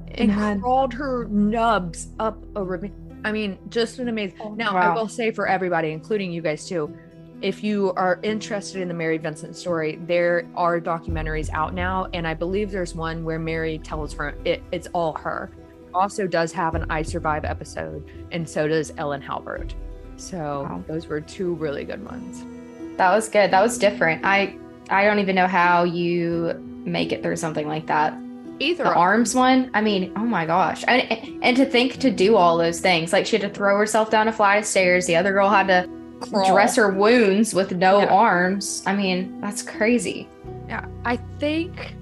And, 0.06 0.30
and 0.30 0.30
had, 0.30 0.60
crawled 0.60 0.94
her 0.94 1.24
nubs 1.24 2.10
up 2.20 2.44
a 2.54 2.62
ribbon. 2.62 2.92
I 3.24 3.32
mean, 3.32 3.58
just 3.70 3.98
an 3.98 4.08
amazing. 4.08 4.38
Oh, 4.40 4.54
now, 4.54 4.74
wow. 4.74 4.92
I 4.92 4.94
will 4.94 5.08
say 5.08 5.32
for 5.32 5.48
everybody, 5.48 5.90
including 5.90 6.30
you 6.30 6.42
guys 6.42 6.68
too, 6.68 6.96
if 7.44 7.62
you 7.62 7.92
are 7.92 8.18
interested 8.22 8.80
in 8.80 8.88
the 8.88 8.94
Mary 8.94 9.18
Vincent 9.18 9.54
story, 9.54 9.98
there 10.06 10.48
are 10.56 10.80
documentaries 10.80 11.50
out 11.52 11.74
now, 11.74 12.08
and 12.14 12.26
I 12.26 12.32
believe 12.32 12.70
there's 12.70 12.94
one 12.94 13.22
where 13.22 13.38
Mary 13.38 13.78
tells 13.80 14.14
her 14.14 14.34
it, 14.46 14.62
it's 14.72 14.88
all 14.94 15.12
her. 15.18 15.50
Also, 15.92 16.26
does 16.26 16.52
have 16.52 16.74
an 16.74 16.86
I 16.88 17.02
Survive 17.02 17.44
episode, 17.44 18.10
and 18.32 18.48
so 18.48 18.66
does 18.66 18.94
Ellen 18.96 19.20
Halbert. 19.20 19.74
So 20.16 20.62
wow. 20.62 20.82
those 20.88 21.06
were 21.06 21.20
two 21.20 21.52
really 21.56 21.84
good 21.84 22.02
ones. 22.02 22.42
That 22.96 23.14
was 23.14 23.28
good. 23.28 23.50
That 23.50 23.60
was 23.60 23.76
different. 23.76 24.24
I 24.24 24.56
I 24.88 25.04
don't 25.04 25.18
even 25.18 25.36
know 25.36 25.46
how 25.46 25.84
you 25.84 26.54
make 26.86 27.12
it 27.12 27.22
through 27.22 27.36
something 27.36 27.68
like 27.68 27.86
that. 27.88 28.18
Either 28.58 28.84
the 28.84 28.94
arms 28.94 29.34
one. 29.34 29.70
I 29.74 29.82
mean, 29.82 30.14
oh 30.16 30.24
my 30.24 30.46
gosh. 30.46 30.82
And, 30.88 31.02
and 31.42 31.56
to 31.58 31.66
think 31.66 31.98
to 31.98 32.10
do 32.10 32.36
all 32.36 32.56
those 32.56 32.80
things. 32.80 33.12
Like 33.12 33.26
she 33.26 33.36
had 33.36 33.46
to 33.46 33.54
throw 33.54 33.76
herself 33.76 34.10
down 34.10 34.28
a 34.28 34.32
flight 34.32 34.60
of 34.60 34.64
stairs. 34.64 35.06
The 35.06 35.16
other 35.16 35.32
girl 35.32 35.50
had 35.50 35.66
to 35.66 35.88
Crawl. 36.30 36.52
dress 36.52 36.76
her 36.76 36.90
wounds 36.90 37.54
with 37.54 37.72
no 37.72 38.00
yeah. 38.00 38.06
arms. 38.06 38.82
I 38.86 38.94
mean, 38.94 39.40
that's 39.40 39.62
crazy. 39.62 40.28
Yeah. 40.68 40.86
I 41.04 41.16
think 41.38 41.94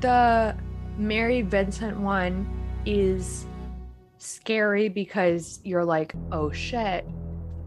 the 0.00 0.56
Mary 0.96 1.42
Vincent 1.42 1.98
one 1.98 2.48
is 2.86 3.46
scary 4.18 4.88
because 4.88 5.60
you're 5.64 5.84
like, 5.84 6.14
oh 6.32 6.50
shit, 6.50 7.06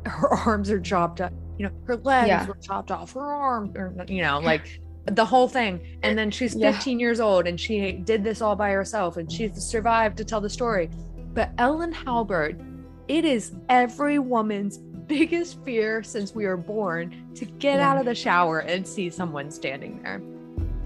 her 0.05 0.29
arms 0.45 0.69
are 0.69 0.79
chopped 0.79 1.21
up. 1.21 1.33
You 1.57 1.67
know, 1.67 1.71
her 1.85 1.97
legs 1.97 2.27
yeah. 2.27 2.47
were 2.47 2.55
chopped 2.55 2.91
off, 2.91 3.13
her 3.13 3.21
arms, 3.21 3.75
or, 3.75 3.95
you 4.07 4.21
know, 4.21 4.39
like 4.39 4.81
the 5.05 5.25
whole 5.25 5.47
thing. 5.47 5.99
And 6.01 6.17
then 6.17 6.31
she's 6.31 6.53
15 6.53 6.99
yeah. 6.99 7.03
years 7.03 7.19
old 7.19 7.47
and 7.47 7.59
she 7.59 7.91
did 7.91 8.23
this 8.23 8.41
all 8.41 8.55
by 8.55 8.71
herself 8.71 9.17
and 9.17 9.31
she's 9.31 9.55
survived 9.63 10.17
to 10.17 10.25
tell 10.25 10.41
the 10.41 10.49
story. 10.49 10.89
But 11.33 11.51
Ellen 11.57 11.91
Halbert, 11.91 12.59
it 13.07 13.25
is 13.25 13.53
every 13.69 14.19
woman's 14.19 14.79
biggest 15.13 15.63
fear 15.63 16.01
since 16.01 16.33
we 16.33 16.47
were 16.47 16.57
born 16.57 17.13
to 17.35 17.45
get 17.45 17.75
yeah. 17.75 17.87
out 17.87 17.97
of 17.97 18.05
the 18.05 18.15
shower 18.15 18.59
and 18.59 18.85
see 18.85 19.11
someone 19.11 19.51
standing 19.51 20.01
there. 20.01 20.19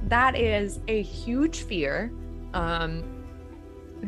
That 0.09 0.35
is 0.35 0.81
a 0.89 1.01
huge 1.01 1.61
fear. 1.61 2.11
Um, 2.53 3.03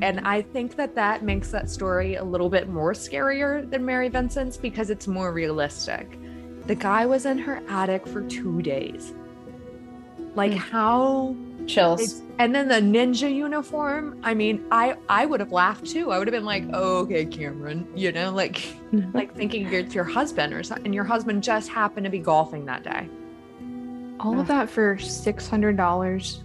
and 0.02 0.20
I 0.20 0.42
think 0.42 0.76
that 0.76 0.94
that 0.96 1.24
makes 1.24 1.52
that 1.52 1.70
story 1.70 2.16
a 2.16 2.24
little 2.24 2.50
bit 2.50 2.68
more 2.68 2.92
scarier 2.92 3.70
than 3.72 3.86
Mary 3.86 4.10
Vincent's 4.10 4.58
because 4.58 4.90
it's 4.90 5.08
more 5.08 5.32
realistic. 5.32 6.20
The 6.68 6.76
guy 6.76 7.06
was 7.06 7.26
in 7.26 7.38
her 7.40 7.64
attic 7.70 8.06
for 8.06 8.22
two 8.22 8.62
days. 8.62 9.14
Like, 10.36 10.52
mm. 10.52 10.58
how 10.58 11.36
chills. 11.70 12.22
and 12.40 12.54
then 12.54 12.68
the 12.68 12.76
ninja 12.76 13.34
uniform 13.34 14.20
i 14.24 14.34
mean 14.34 14.66
i 14.72 14.96
i 15.08 15.26
would 15.26 15.40
have 15.40 15.52
laughed 15.52 15.86
too. 15.86 16.12
I 16.12 16.18
would 16.18 16.28
have 16.28 16.34
been 16.34 16.46
like 16.46 16.66
oh 16.74 16.98
okay 17.00 17.26
cameron 17.26 17.88
you 17.96 18.12
know 18.12 18.32
like 18.32 18.76
like 19.14 19.36
thinking 19.36 19.72
it's 19.72 19.94
your 19.94 20.04
husband 20.04 20.54
or 20.54 20.64
something 20.64 20.86
and 20.86 20.96
your 20.96 21.04
husband 21.04 21.44
just 21.44 21.70
happened 21.70 22.06
to 22.06 22.10
be 22.10 22.20
golfing 22.20 22.66
that 22.66 22.84
day. 22.84 23.08
All 24.20 24.38
of 24.38 24.48
that 24.48 24.70
for 24.70 24.98
$600 24.98 26.44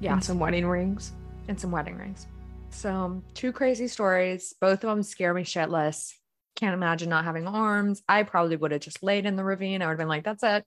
yeah. 0.00 0.12
and 0.12 0.22
some 0.22 0.38
wedding 0.38 0.66
rings. 0.66 1.12
And 1.48 1.58
some 1.58 1.70
wedding 1.70 1.96
rings. 1.96 2.26
So 2.68 3.22
two 3.32 3.50
crazy 3.50 3.88
stories. 3.88 4.52
Both 4.60 4.84
of 4.84 4.90
them 4.90 5.02
scare 5.02 5.32
me 5.32 5.42
shitless. 5.42 6.12
Can't 6.54 6.74
imagine 6.74 7.08
not 7.08 7.24
having 7.24 7.46
arms. 7.46 8.02
I 8.06 8.24
probably 8.24 8.56
would 8.56 8.72
have 8.72 8.82
just 8.82 9.02
laid 9.02 9.24
in 9.24 9.36
the 9.36 9.44
ravine. 9.44 9.80
I 9.80 9.86
would 9.86 9.92
have 9.92 9.98
been 9.98 10.08
like 10.08 10.24
that's 10.24 10.42
it 10.42 10.66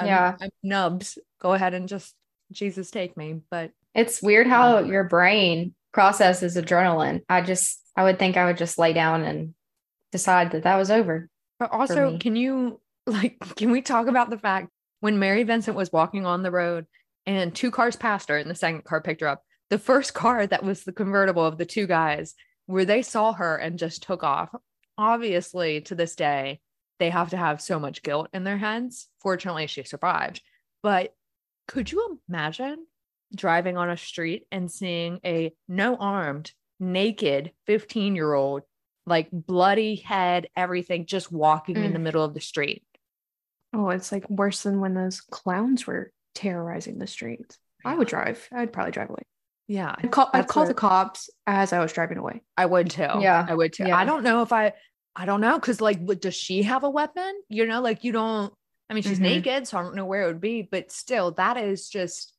I'm, 0.00 0.06
yeah. 0.06 0.36
I'm 0.40 0.50
nubs. 0.62 1.18
Go 1.40 1.52
ahead 1.52 1.74
and 1.74 1.88
just 1.88 2.14
jesus 2.52 2.90
take 2.90 3.16
me. 3.16 3.40
But 3.50 3.70
it's 3.94 4.22
weird 4.22 4.46
how 4.46 4.78
um, 4.78 4.86
your 4.86 5.04
brain 5.04 5.74
processes 5.92 6.56
adrenaline. 6.56 7.22
I 7.28 7.42
just 7.42 7.80
i 7.96 8.04
would 8.04 8.18
think 8.18 8.36
i 8.36 8.46
would 8.46 8.56
just 8.56 8.78
lay 8.78 8.92
down 8.92 9.22
and 9.22 9.54
decide 10.12 10.52
that 10.52 10.64
that 10.64 10.76
was 10.76 10.90
over 10.90 11.28
but 11.58 11.70
also 11.70 12.18
can 12.18 12.36
you 12.36 12.80
like 13.06 13.38
can 13.56 13.70
we 13.70 13.82
talk 13.82 14.06
about 14.06 14.30
the 14.30 14.38
fact 14.38 14.68
when 15.00 15.18
mary 15.18 15.42
vincent 15.42 15.76
was 15.76 15.92
walking 15.92 16.26
on 16.26 16.42
the 16.42 16.50
road 16.50 16.86
and 17.26 17.54
two 17.54 17.70
cars 17.70 17.96
passed 17.96 18.28
her 18.28 18.38
and 18.38 18.50
the 18.50 18.54
second 18.54 18.84
car 18.84 19.00
picked 19.00 19.20
her 19.20 19.28
up 19.28 19.42
the 19.68 19.78
first 19.78 20.14
car 20.14 20.46
that 20.46 20.64
was 20.64 20.84
the 20.84 20.92
convertible 20.92 21.44
of 21.44 21.58
the 21.58 21.66
two 21.66 21.86
guys 21.86 22.34
where 22.66 22.84
they 22.84 23.02
saw 23.02 23.32
her 23.32 23.56
and 23.56 23.78
just 23.78 24.02
took 24.02 24.22
off 24.22 24.50
obviously 24.96 25.80
to 25.80 25.94
this 25.94 26.14
day 26.14 26.60
they 27.00 27.10
have 27.10 27.30
to 27.30 27.36
have 27.36 27.60
so 27.60 27.80
much 27.80 28.02
guilt 28.02 28.28
in 28.32 28.44
their 28.44 28.58
heads. 28.58 29.08
Fortunately 29.20 29.66
she 29.66 29.82
survived. 29.82 30.42
But 30.82 31.12
could 31.66 31.90
you 31.90 32.20
imagine 32.28 32.86
driving 33.34 33.76
on 33.76 33.90
a 33.90 33.96
street 33.96 34.46
and 34.52 34.70
seeing 34.70 35.18
a 35.24 35.52
no 35.66 35.96
armed 35.96 36.52
naked 36.78 37.52
15 37.66 38.14
year 38.14 38.32
old 38.32 38.62
like 39.06 39.28
bloody 39.32 39.96
head 39.96 40.48
everything 40.56 41.06
just 41.06 41.32
walking 41.32 41.76
mm. 41.76 41.84
in 41.84 41.92
the 41.92 41.98
middle 41.98 42.22
of 42.22 42.34
the 42.34 42.40
street? 42.40 42.84
Oh 43.72 43.88
it's 43.88 44.12
like 44.12 44.28
worse 44.28 44.62
than 44.62 44.80
when 44.80 44.94
those 44.94 45.20
clowns 45.22 45.86
were 45.86 46.12
terrorizing 46.34 46.98
the 46.98 47.06
streets. 47.06 47.58
I 47.84 47.94
would 47.94 48.08
drive. 48.08 48.46
I'd 48.52 48.72
probably 48.72 48.92
drive 48.92 49.08
away. 49.10 49.22
Yeah 49.68 49.94
i'd 49.98 50.10
call, 50.10 50.28
I'd 50.34 50.48
call 50.48 50.66
the 50.66 50.74
cops 50.74 51.30
as 51.46 51.72
i 51.72 51.78
was 51.78 51.92
driving 51.92 52.18
away. 52.18 52.42
I 52.58 52.66
would 52.66 52.90
too. 52.90 53.08
Yeah. 53.20 53.46
I 53.48 53.54
would 53.54 53.72
too. 53.72 53.84
Yeah. 53.86 53.96
i 53.96 54.04
don't 54.04 54.24
know 54.24 54.42
if 54.42 54.52
i 54.52 54.74
I 55.16 55.26
don't 55.26 55.40
know. 55.40 55.58
Cause 55.58 55.80
like, 55.80 56.00
what, 56.00 56.20
does 56.20 56.34
she 56.34 56.62
have 56.62 56.84
a 56.84 56.90
weapon? 56.90 57.40
You 57.48 57.66
know, 57.66 57.80
like 57.80 58.04
you 58.04 58.12
don't, 58.12 58.52
I 58.88 58.94
mean, 58.94 59.02
she's 59.02 59.14
mm-hmm. 59.14 59.22
naked, 59.22 59.68
so 59.68 59.78
I 59.78 59.82
don't 59.82 59.94
know 59.94 60.04
where 60.04 60.22
it 60.22 60.26
would 60.26 60.40
be, 60.40 60.62
but 60.62 60.90
still, 60.90 61.32
that 61.32 61.56
is 61.56 61.88
just 61.88 62.34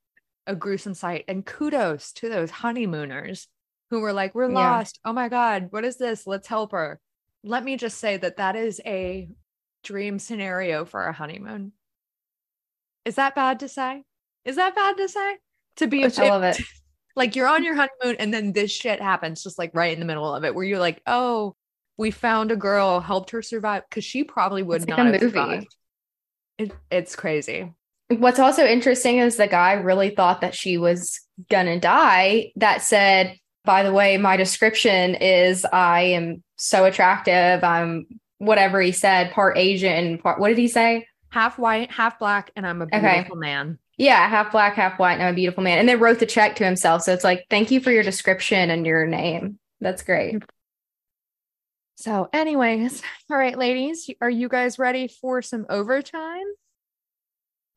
a 0.48 0.56
gruesome 0.56 0.94
sight. 0.94 1.26
And 1.28 1.46
kudos 1.46 2.12
to 2.14 2.30
those 2.30 2.52
honeymooners 2.52 3.48
who 3.90 4.00
were 4.00 4.14
like, 4.14 4.36
we're 4.36 4.50
yeah. 4.50 4.56
lost. 4.56 5.00
Oh 5.06 5.14
my 5.14 5.30
God, 5.30 5.68
what 5.70 5.86
is 5.86 5.98
this? 5.98 6.28
Let's 6.28 6.48
help 6.48 6.72
her. 6.72 7.00
Let 7.44 7.64
me 7.64 7.78
just 7.78 8.00
say 8.00 8.18
that 8.18 8.38
that 8.38 8.56
is 8.56 8.82
a 8.86 9.30
dream 9.84 10.20
scenario 10.20 10.86
for 10.86 11.06
a 11.06 11.14
honeymoon. 11.14 11.74
Is 13.06 13.16
that 13.16 13.36
bad 13.36 13.60
to 13.62 13.68
say? 13.68 14.04
Is 14.46 14.58
that 14.58 14.76
bad 14.76 14.98
to 14.98 15.08
say? 15.08 15.38
To 15.78 15.88
be 15.88 16.04
a 16.04 16.12
I 16.18 16.30
love 16.30 16.44
it. 16.44 16.62
Like 17.14 17.36
you're 17.36 17.48
on 17.48 17.66
your 17.66 17.76
honeymoon 17.76 18.16
and 18.20 18.34
then 18.34 18.54
this 18.54 18.72
shit 18.72 19.02
happens 19.02 19.44
just 19.44 19.60
like 19.60 19.72
right 19.74 19.92
in 19.92 20.00
the 20.00 20.06
middle 20.06 20.34
of 20.34 20.46
it 20.46 20.56
where 20.56 20.64
you're 20.64 20.80
like, 20.80 21.02
oh, 21.06 21.58
we 22.02 22.12
found 22.12 22.52
a 22.52 22.56
girl, 22.56 23.00
helped 23.00 23.30
her 23.30 23.42
survive 23.42 23.84
because 23.88 24.04
she 24.04 24.24
probably 24.24 24.64
would 24.64 24.82
it's 24.82 24.88
not 24.88 25.00
like 25.00 25.14
have 25.14 25.22
survived. 25.22 25.76
It, 26.58 26.74
it's 26.90 27.16
crazy. 27.16 27.72
What's 28.10 28.40
also 28.40 28.66
interesting 28.66 29.20
is 29.20 29.38
the 29.38 29.48
guy 29.48 29.74
really 29.74 30.10
thought 30.10 30.42
that 30.42 30.54
she 30.54 30.78
was 30.78 31.22
gonna 31.50 31.80
die. 31.80 32.52
That 32.58 32.82
said, 32.82 33.38
by 33.64 33.84
the 33.84 33.94
way, 33.94 34.18
my 34.18 34.36
description 34.36 35.16
is 35.16 35.66
I 35.72 36.02
am 36.02 36.44
so 36.58 36.84
attractive. 36.86 37.64
I'm 37.64 38.08
whatever 38.40 38.82
he 38.82 38.92
said, 38.92 39.32
part 39.32 39.58
Asian, 39.58 40.18
part 40.18 40.40
what 40.40 40.50
did 40.50 40.58
he 40.58 40.68
say? 40.68 41.08
Half 41.30 41.58
white, 41.58 41.92
half 41.92 42.20
black, 42.20 42.52
and 42.56 42.68
I'm 42.68 42.82
a 42.82 42.88
beautiful 42.88 43.38
okay. 43.38 43.40
man. 43.40 43.78
Yeah, 43.98 44.28
half 44.28 44.52
black, 44.52 44.74
half 44.74 44.98
white, 44.98 45.14
and 45.14 45.24
I'm 45.24 45.34
a 45.34 45.36
beautiful 45.36 45.64
man. 45.64 45.78
And 45.78 45.88
then 45.88 46.00
wrote 46.00 46.20
the 46.20 46.26
check 46.26 46.56
to 46.56 46.66
himself. 46.66 47.04
So 47.04 47.14
it's 47.14 47.24
like, 47.24 47.46
thank 47.50 47.70
you 47.70 47.80
for 47.80 47.92
your 47.92 48.04
description 48.04 48.72
and 48.72 48.86
your 48.86 49.06
name. 49.06 49.60
That's 49.80 50.02
great. 50.02 50.42
So, 52.02 52.30
anyways, 52.34 53.04
all 53.30 53.38
right, 53.38 53.56
ladies, 53.56 54.10
are 54.22 54.30
you 54.30 54.50
guys 54.50 54.80
ready 54.80 55.08
for 55.08 55.44
some 55.44 55.68
overtime? 55.70 56.46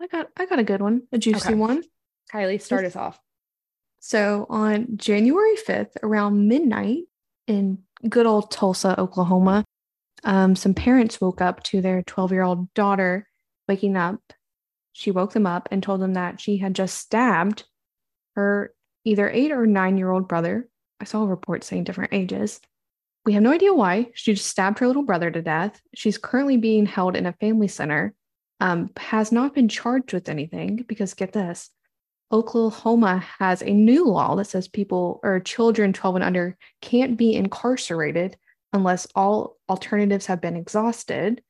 I 0.00 0.06
got 0.06 0.28
I 0.38 0.46
got 0.46 0.58
a 0.58 0.64
good 0.64 0.80
one, 0.80 1.02
a 1.12 1.18
juicy 1.18 1.48
okay. 1.48 1.54
one. 1.54 1.82
Kylie, 2.32 2.60
start 2.60 2.86
us 2.86 2.96
off. 2.96 3.20
So 4.00 4.46
on 4.48 4.96
January 4.96 5.56
5th, 5.56 5.96
around 6.02 6.48
midnight 6.48 7.04
in 7.46 7.80
good 8.08 8.24
old 8.24 8.50
Tulsa, 8.50 8.98
Oklahoma, 8.98 9.64
um, 10.24 10.56
some 10.56 10.72
parents 10.72 11.20
woke 11.20 11.42
up 11.42 11.62
to 11.64 11.82
their 11.82 12.02
12 12.02 12.32
year 12.32 12.42
old 12.42 12.72
daughter 12.72 13.28
waking 13.68 13.94
up. 13.94 14.20
She 14.94 15.10
woke 15.10 15.34
them 15.34 15.46
up 15.46 15.68
and 15.70 15.82
told 15.82 16.00
them 16.00 16.14
that 16.14 16.40
she 16.40 16.56
had 16.56 16.74
just 16.74 16.98
stabbed 16.98 17.64
her 18.36 18.74
either 19.04 19.28
eight 19.28 19.52
or 19.52 19.66
nine 19.66 19.98
year 19.98 20.10
old 20.10 20.28
brother. 20.28 20.66
I 20.98 21.04
saw 21.04 21.24
a 21.24 21.26
report 21.26 21.62
saying 21.62 21.84
different 21.84 22.14
ages 22.14 22.60
we 23.24 23.32
have 23.32 23.42
no 23.42 23.52
idea 23.52 23.72
why. 23.72 24.10
She 24.14 24.34
just 24.34 24.48
stabbed 24.48 24.78
her 24.78 24.86
little 24.86 25.02
brother 25.02 25.30
to 25.30 25.42
death. 25.42 25.80
She's 25.94 26.18
currently 26.18 26.56
being 26.56 26.86
held 26.86 27.16
in 27.16 27.26
a 27.26 27.32
family 27.32 27.68
center, 27.68 28.14
um, 28.60 28.90
has 28.96 29.32
not 29.32 29.54
been 29.54 29.68
charged 29.68 30.12
with 30.12 30.28
anything 30.28 30.84
because 30.86 31.14
get 31.14 31.32
this 31.32 31.70
Oklahoma 32.32 33.24
has 33.38 33.62
a 33.62 33.70
new 33.70 34.06
law 34.06 34.34
that 34.36 34.46
says 34.46 34.66
people 34.66 35.20
or 35.22 35.40
children 35.40 35.92
12 35.92 36.16
and 36.16 36.24
under 36.24 36.56
can't 36.80 37.16
be 37.16 37.34
incarcerated 37.34 38.36
unless 38.72 39.06
all 39.14 39.56
alternatives 39.68 40.26
have 40.26 40.40
been 40.40 40.56
exhausted. 40.56 41.42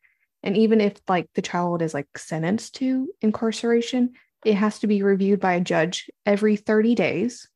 And 0.43 0.57
even 0.57 0.81
if 0.81 0.99
like 1.09 1.29
the 1.35 1.43
child 1.43 1.81
is 1.81 1.95
like 1.95 2.07
sentenced 2.19 2.75
to 2.77 3.09
incarceration, 3.23 4.13
it 4.45 4.55
has 4.55 4.79
to 4.81 4.87
be 4.87 5.03
reviewed 5.03 5.41
by 5.41 5.55
a 5.55 5.61
judge 5.61 6.11
every 6.27 6.57
30 6.57 6.95
days 6.95 7.49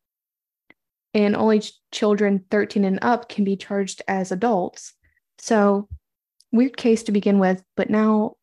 and 1.14 1.34
only 1.34 1.62
children 1.92 2.44
13 2.50 2.84
and 2.84 2.98
up 3.02 3.28
can 3.28 3.44
be 3.44 3.56
charged 3.56 4.02
as 4.08 4.32
adults. 4.32 4.94
So, 5.38 5.88
weird 6.52 6.76
case 6.76 7.04
to 7.04 7.12
begin 7.12 7.38
with, 7.38 7.62
but 7.76 7.90
now 7.90 8.34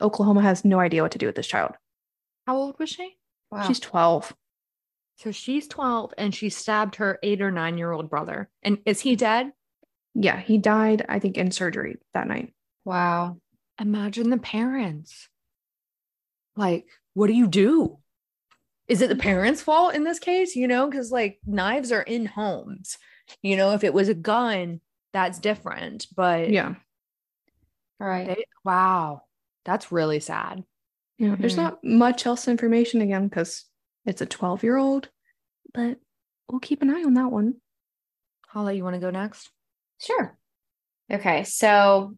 Oklahoma 0.00 0.42
has 0.42 0.64
no 0.64 0.80
idea 0.80 1.02
what 1.02 1.12
to 1.12 1.18
do 1.18 1.26
with 1.26 1.36
this 1.36 1.46
child. 1.46 1.72
How 2.46 2.56
old 2.56 2.78
was 2.78 2.90
she? 2.90 3.16
Wow. 3.50 3.66
She's 3.66 3.80
12. 3.80 4.34
So 5.16 5.30
she's 5.30 5.68
12 5.68 6.12
and 6.18 6.34
she 6.34 6.48
stabbed 6.48 6.96
her 6.96 7.18
eight 7.22 7.40
or 7.40 7.50
nine 7.50 7.78
year 7.78 7.92
old 7.92 8.10
brother. 8.10 8.50
And 8.62 8.78
is 8.84 9.00
he 9.00 9.16
dead? 9.16 9.52
Yeah, 10.14 10.38
he 10.38 10.58
died, 10.58 11.04
I 11.08 11.18
think, 11.18 11.36
in 11.36 11.50
surgery 11.50 11.96
that 12.14 12.28
night. 12.28 12.52
Wow. 12.84 13.38
Imagine 13.80 14.30
the 14.30 14.38
parents. 14.38 15.28
Like, 16.56 16.86
what 17.14 17.26
do 17.28 17.32
you 17.32 17.48
do? 17.48 17.98
Is 18.88 19.00
it 19.00 19.08
the 19.08 19.16
parents' 19.16 19.62
fault 19.62 19.94
in 19.94 20.04
this 20.04 20.18
case? 20.18 20.56
You 20.56 20.68
know, 20.68 20.88
because 20.88 21.10
like 21.10 21.38
knives 21.46 21.92
are 21.92 22.02
in 22.02 22.26
homes. 22.26 22.98
You 23.42 23.56
know, 23.56 23.72
if 23.72 23.84
it 23.84 23.94
was 23.94 24.08
a 24.08 24.14
gun, 24.14 24.80
that's 25.12 25.38
different. 25.38 26.06
But 26.14 26.50
yeah. 26.50 26.74
All 28.00 28.06
right. 28.06 28.26
They, 28.26 28.44
wow. 28.64 29.22
That's 29.64 29.92
really 29.92 30.20
sad. 30.20 30.64
Yeah. 31.18 31.28
Mm-hmm. 31.28 31.40
There's 31.40 31.56
not 31.56 31.82
much 31.82 32.26
else 32.26 32.48
information 32.48 33.00
again 33.00 33.28
because 33.28 33.64
it's 34.04 34.20
a 34.20 34.26
12 34.26 34.62
year 34.62 34.76
old, 34.76 35.08
but 35.72 35.98
we'll 36.50 36.60
keep 36.60 36.82
an 36.82 36.90
eye 36.90 37.04
on 37.04 37.14
that 37.14 37.30
one. 37.32 37.54
Holly, 38.48 38.76
you 38.76 38.84
want 38.84 38.94
to 38.94 39.00
go 39.00 39.10
next? 39.10 39.50
Sure. 39.98 40.36
Okay. 41.10 41.44
So 41.44 42.14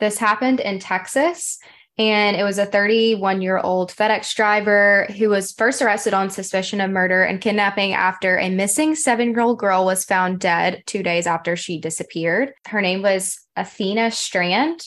this 0.00 0.18
happened 0.18 0.60
in 0.60 0.80
Texas. 0.80 1.58
And 1.98 2.36
it 2.36 2.42
was 2.42 2.58
a 2.58 2.64
31 2.64 3.42
year 3.42 3.58
old 3.58 3.92
FedEx 3.92 4.34
driver 4.34 5.06
who 5.18 5.28
was 5.28 5.52
first 5.52 5.82
arrested 5.82 6.14
on 6.14 6.30
suspicion 6.30 6.80
of 6.80 6.90
murder 6.90 7.22
and 7.22 7.40
kidnapping 7.40 7.92
after 7.92 8.38
a 8.38 8.48
missing 8.48 8.94
seven 8.94 9.30
year 9.30 9.40
old 9.40 9.58
girl 9.58 9.84
was 9.84 10.04
found 10.04 10.40
dead 10.40 10.82
two 10.86 11.02
days 11.02 11.26
after 11.26 11.54
she 11.54 11.78
disappeared. 11.78 12.52
Her 12.66 12.80
name 12.80 13.02
was 13.02 13.38
Athena 13.56 14.10
Strand. 14.10 14.82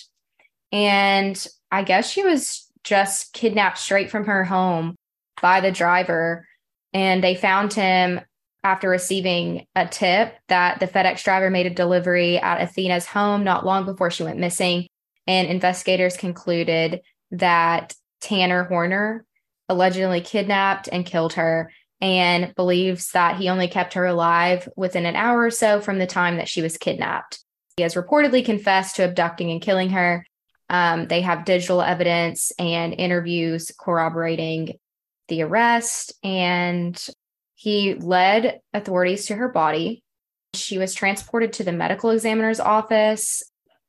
And 0.72 1.48
I 1.72 1.84
guess 1.84 2.10
she 2.10 2.24
was 2.24 2.72
just 2.84 3.34
kidnapped 3.34 3.78
straight 3.78 4.10
from 4.10 4.26
her 4.26 4.44
home 4.44 4.96
by 5.42 5.62
the 5.62 5.72
driver. 5.72 6.48
And 6.92 7.24
they 7.24 7.36
found 7.36 7.74
him 7.74 8.22
after 8.64 8.90
receiving 8.90 9.68
a 9.76 9.86
tip 9.86 10.34
that 10.48 10.80
the 10.80 10.88
FedEx 10.88 11.24
driver 11.24 11.52
made 11.52 11.68
a 11.68 11.70
delivery 11.70 12.40
at 12.40 12.62
Athena's 12.62 13.06
home 13.06 13.44
not 13.44 13.64
long 13.64 13.86
before 13.86 14.10
she 14.10 14.24
went 14.24 14.40
missing. 14.40 14.88
And 15.28 15.48
investigators 15.48 16.18
concluded 16.18 17.02
that 17.32 17.94
Tanner 18.22 18.64
Horner 18.64 19.26
allegedly 19.70 20.22
kidnapped 20.22 20.88
and 20.92 21.06
killed 21.06 21.34
her 21.34 21.72
and 22.02 22.54
believes 22.56 23.12
that 23.12 23.38
he 23.38 23.50
only 23.50 23.68
kept 23.68 23.94
her 23.94 24.06
alive 24.06 24.68
within 24.76 25.06
an 25.06 25.16
hour 25.16 25.44
or 25.44 25.52
so 25.52 25.82
from 25.82 25.98
the 25.98 26.06
time 26.06 26.38
that 26.38 26.50
she 26.50 26.62
was 26.62 26.78
kidnapped. 26.78 27.40
He 27.78 27.84
has 27.84 27.96
reportedly 27.96 28.46
confessed 28.46 28.98
to 28.98 29.06
abducting 29.06 29.52
and 29.52 29.62
killing 29.62 29.90
her. 29.90 30.26
Um, 30.70 31.08
they 31.08 31.22
have 31.22 31.46
digital 31.46 31.82
evidence 31.82 32.52
and 32.58 32.94
interviews 32.94 33.72
corroborating 33.80 34.78
the 35.28 35.44
arrest, 35.44 36.14
and 36.24 37.04
he 37.56 37.96
led 37.96 38.60
authorities 38.74 39.28
to 39.28 39.36
her 39.36 39.50
body. 39.50 40.04
She 40.54 40.78
was 40.78 40.94
transported 40.94 41.54
to 41.54 41.64
the 41.64 41.72
medical 41.72 42.12
examiner's 42.12 42.60
office 42.60 43.44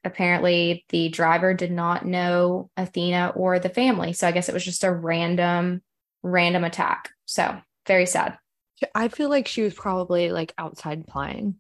apparently 0.07 0.85
the 0.89 1.09
driver 1.09 1.53
did 1.53 1.73
not 1.73 2.07
know 2.07 2.71
Athena 2.77 3.33
or 3.35 3.59
the 3.59 3.69
family. 3.69 4.13
So 4.13 4.27
I 4.27 4.33
guess 4.33 4.49
it 4.49 4.55
was 4.55 4.65
just 4.65 4.85
a 4.85 4.93
random, 4.93 5.83
random 6.23 6.65
attack. 6.65 7.11
So 7.27 7.59
very 7.87 8.07
sad. 8.07 8.39
I 8.95 9.09
feel 9.09 9.29
like 9.29 9.49
she 9.49 9.63
was 9.63 9.75
probably 9.75 10.31
like 10.31 10.55
outside 10.57 11.07
playing 11.07 11.57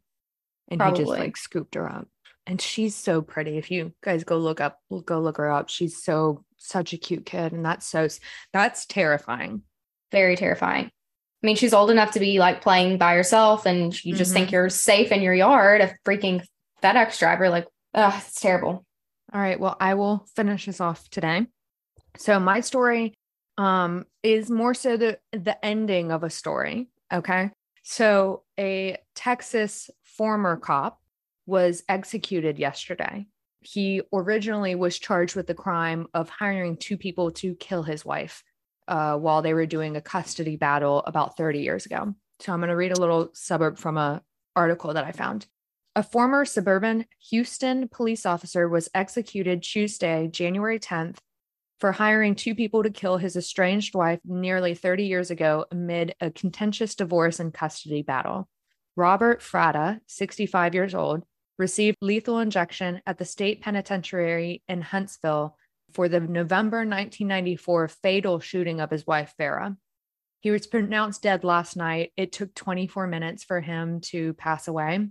and 0.68 0.80
probably. 0.80 0.98
he 0.98 1.04
just 1.04 1.18
like 1.18 1.37
scooped 1.37 1.74
her 1.74 1.90
up. 1.90 2.09
And 2.46 2.61
she's 2.61 2.94
so 2.94 3.22
pretty. 3.22 3.59
If 3.59 3.72
you 3.72 3.92
guys 4.04 4.22
go 4.22 4.38
look 4.38 4.61
up, 4.61 4.78
we'll 4.88 5.00
go 5.00 5.20
look 5.20 5.38
her 5.38 5.50
up. 5.50 5.68
She's 5.68 6.02
so 6.02 6.44
such 6.59 6.92
a 6.92 6.98
cute 6.98 7.26
kid. 7.26 7.52
And 7.52 7.64
that's 7.64 7.87
so 7.87 8.06
that's 8.52 8.87
terrifying. 8.87 9.62
Very 10.12 10.37
terrifying. 10.37 10.87
I 10.87 11.46
mean, 11.46 11.56
she's 11.56 11.74
old 11.74 11.90
enough 11.90 12.12
to 12.12 12.20
be 12.20 12.38
like 12.38 12.62
playing 12.62 12.98
by 12.98 13.14
herself 13.14 13.66
and 13.66 13.92
you 14.04 14.14
just 14.14 14.30
mm-hmm. 14.30 14.38
think 14.38 14.52
you're 14.52 14.70
safe 14.70 15.11
in 15.11 15.22
your 15.22 15.35
yard. 15.35 15.80
A 15.80 15.94
freaking 16.06 16.44
FedEx 16.82 17.18
driver, 17.18 17.48
like 17.48 17.66
Ugh, 17.96 18.12
it's 18.18 18.40
terrible. 18.40 18.85
All 19.32 19.40
right. 19.40 19.59
Well, 19.59 19.76
I 19.80 19.94
will 19.94 20.26
finish 20.37 20.66
this 20.66 20.80
off 20.80 21.09
today. 21.09 21.46
So 22.18 22.38
my 22.38 22.61
story 22.61 23.14
um 23.59 24.04
is 24.22 24.50
more 24.50 24.74
so 24.74 24.98
the 24.98 25.18
the 25.32 25.64
ending 25.64 26.12
of 26.12 26.22
a 26.22 26.30
story. 26.30 26.88
Okay. 27.12 27.50
So 27.82 28.42
a 28.59 28.98
Texas 29.14 29.90
former 30.04 30.56
cop 30.56 31.00
was 31.46 31.82
executed 31.88 32.59
yesterday. 32.59 33.26
He 33.61 34.02
originally 34.12 34.74
was 34.74 34.98
charged 34.98 35.35
with 35.35 35.46
the 35.46 35.54
crime 35.54 36.06
of 36.12 36.28
hiring 36.28 36.76
two 36.76 36.96
people 36.98 37.30
to 37.32 37.54
kill 37.54 37.82
his 37.82 38.04
wife 38.04 38.42
uh, 38.88 39.16
while 39.16 39.42
they 39.42 39.54
were 39.54 39.66
doing 39.66 39.96
a 39.96 40.00
custody 40.00 40.56
battle 40.56 41.02
about 41.06 41.37
30 41.37 41.61
years 41.61 41.87
ago. 41.87 42.14
So 42.40 42.52
I'm 42.52 42.61
going 42.61 42.70
to 42.70 42.76
read 42.76 42.92
a 42.92 43.00
little 43.00 43.30
suburb 43.35 43.78
from 43.78 43.96
a 43.96 44.22
article 44.54 44.94
that 44.94 45.04
I 45.04 45.12
found. 45.12 45.46
A 45.96 46.02
former 46.02 46.44
suburban 46.44 47.06
Houston 47.30 47.88
police 47.88 48.26
officer 48.26 48.68
was 48.68 48.90
executed 48.94 49.62
Tuesday, 49.62 50.28
January 50.28 50.78
10th, 50.78 51.16
for 51.80 51.92
hiring 51.92 52.35
two 52.35 52.54
people 52.54 52.82
to 52.82 52.90
kill 52.90 53.16
his 53.16 53.35
estranged 53.35 53.94
wife 53.94 54.20
nearly 54.22 54.74
30 54.74 55.06
years 55.06 55.30
ago 55.30 55.64
amid 55.70 56.14
a 56.20 56.30
contentious 56.30 56.94
divorce 56.96 57.40
and 57.40 57.54
custody 57.54 58.02
battle. 58.02 58.46
Robert 58.94 59.40
Fratta, 59.40 60.00
65 60.06 60.74
years 60.74 60.94
old, 60.94 61.22
received 61.59 61.96
lethal 62.02 62.40
injection 62.40 63.00
at 63.06 63.16
the 63.16 63.24
state 63.24 63.62
penitentiary 63.62 64.62
in 64.68 64.82
Huntsville 64.82 65.56
for 65.94 66.11
the 66.11 66.20
November 66.20 66.80
1994 66.80 67.88
fatal 67.88 68.38
shooting 68.38 68.82
of 68.82 68.90
his 68.90 69.06
wife, 69.06 69.32
Farah. 69.40 69.74
He 70.40 70.50
was 70.50 70.66
pronounced 70.66 71.22
dead 71.22 71.42
last 71.42 71.74
night. 71.74 72.12
It 72.18 72.32
took 72.32 72.54
24 72.54 73.06
minutes 73.06 73.44
for 73.44 73.62
him 73.62 74.02
to 74.02 74.35
pass 74.35 74.68
away 74.68 75.09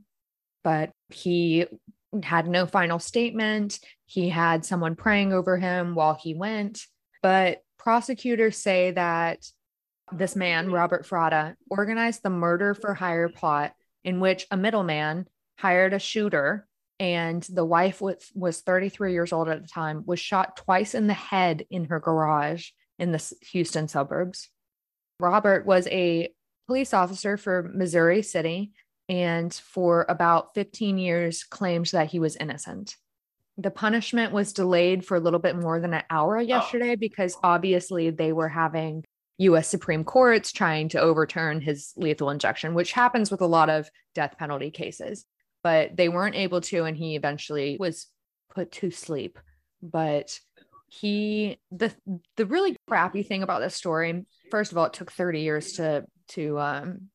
but 0.65 0.89
he 1.09 1.67
had 2.23 2.47
no 2.47 2.65
final 2.65 2.97
statement. 2.97 3.79
He 4.07 4.29
had 4.29 4.65
someone 4.65 4.95
praying 4.95 5.31
over 5.31 5.57
him 5.57 5.93
while 5.93 6.15
he 6.15 6.33
went. 6.33 6.81
But 7.21 7.59
prosecutors 7.77 8.57
say 8.57 8.91
that 8.91 9.45
this 10.11 10.35
man, 10.35 10.71
Robert 10.71 11.05
Fratta, 11.05 11.53
organized 11.69 12.23
the 12.23 12.31
murder 12.31 12.73
for 12.73 12.95
hire 12.95 13.29
plot 13.29 13.73
in 14.03 14.19
which 14.19 14.47
a 14.49 14.57
middleman 14.57 15.27
hired 15.59 15.93
a 15.93 15.99
shooter 15.99 16.67
and 16.99 17.43
the 17.43 17.65
wife 17.65 18.01
was, 18.01 18.31
was 18.33 18.61
33 18.61 19.13
years 19.13 19.33
old 19.33 19.49
at 19.49 19.61
the 19.61 19.67
time 19.67 20.03
was 20.07 20.19
shot 20.19 20.57
twice 20.57 20.95
in 20.95 21.05
the 21.05 21.13
head 21.13 21.63
in 21.69 21.85
her 21.85 21.99
garage 21.99 22.69
in 22.97 23.11
the 23.11 23.33
Houston 23.51 23.87
suburbs. 23.87 24.49
Robert 25.19 25.67
was 25.67 25.87
a 25.87 26.29
police 26.65 26.93
officer 26.93 27.37
for 27.37 27.69
Missouri 27.73 28.23
City 28.23 28.71
and 29.07 29.53
for 29.53 30.05
about 30.09 30.53
15 30.55 30.97
years 30.97 31.43
claimed 31.43 31.87
that 31.87 32.07
he 32.07 32.19
was 32.19 32.35
innocent. 32.35 32.95
The 33.57 33.71
punishment 33.71 34.33
was 34.33 34.53
delayed 34.53 35.05
for 35.05 35.15
a 35.15 35.19
little 35.19 35.39
bit 35.39 35.55
more 35.55 35.79
than 35.79 35.93
an 35.93 36.03
hour 36.09 36.39
yesterday 36.41 36.93
oh. 36.93 36.97
because 36.97 37.37
obviously 37.41 38.09
they 38.09 38.33
were 38.33 38.49
having 38.49 39.05
US 39.37 39.67
Supreme 39.67 40.03
Courts 40.03 40.51
trying 40.51 40.89
to 40.89 40.99
overturn 40.99 41.61
his 41.61 41.93
lethal 41.95 42.29
injection, 42.29 42.73
which 42.73 42.91
happens 42.91 43.31
with 43.31 43.41
a 43.41 43.47
lot 43.47 43.69
of 43.69 43.89
death 44.13 44.35
penalty 44.37 44.71
cases. 44.71 45.25
But 45.63 45.97
they 45.97 46.09
weren't 46.09 46.35
able 46.35 46.61
to, 46.61 46.83
and 46.83 46.95
he 46.95 47.15
eventually 47.15 47.77
was 47.79 48.07
put 48.53 48.71
to 48.73 48.91
sleep. 48.91 49.39
But 49.81 50.39
he 50.87 51.59
the 51.71 51.93
the 52.37 52.45
really 52.45 52.77
crappy 52.87 53.23
thing 53.23 53.43
about 53.43 53.61
this 53.61 53.75
story, 53.75 54.25
first 54.51 54.71
of 54.71 54.77
all, 54.77 54.85
it 54.85 54.93
took 54.93 55.11
30 55.11 55.41
years 55.41 55.73
to 55.73 56.05
to 56.29 56.59
um 56.59 57.09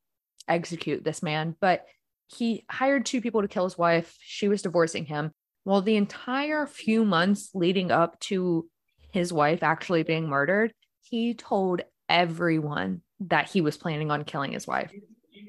execute 0.50 1.04
this 1.04 1.22
man, 1.22 1.56
but 1.60 1.86
he 2.26 2.64
hired 2.70 3.06
two 3.06 3.20
people 3.20 3.42
to 3.42 3.48
kill 3.48 3.64
his 3.64 3.78
wife. 3.78 4.16
She 4.20 4.48
was 4.48 4.62
divorcing 4.62 5.06
him. 5.06 5.32
Well, 5.64 5.82
the 5.82 5.96
entire 5.96 6.66
few 6.66 7.04
months 7.04 7.50
leading 7.54 7.90
up 7.90 8.18
to 8.20 8.68
his 9.12 9.32
wife 9.32 9.62
actually 9.62 10.02
being 10.02 10.28
murdered, 10.28 10.72
he 11.02 11.34
told 11.34 11.82
everyone 12.08 13.02
that 13.20 13.50
he 13.50 13.60
was 13.60 13.76
planning 13.76 14.10
on 14.10 14.24
killing 14.24 14.52
his 14.52 14.66
wife. 14.66 14.92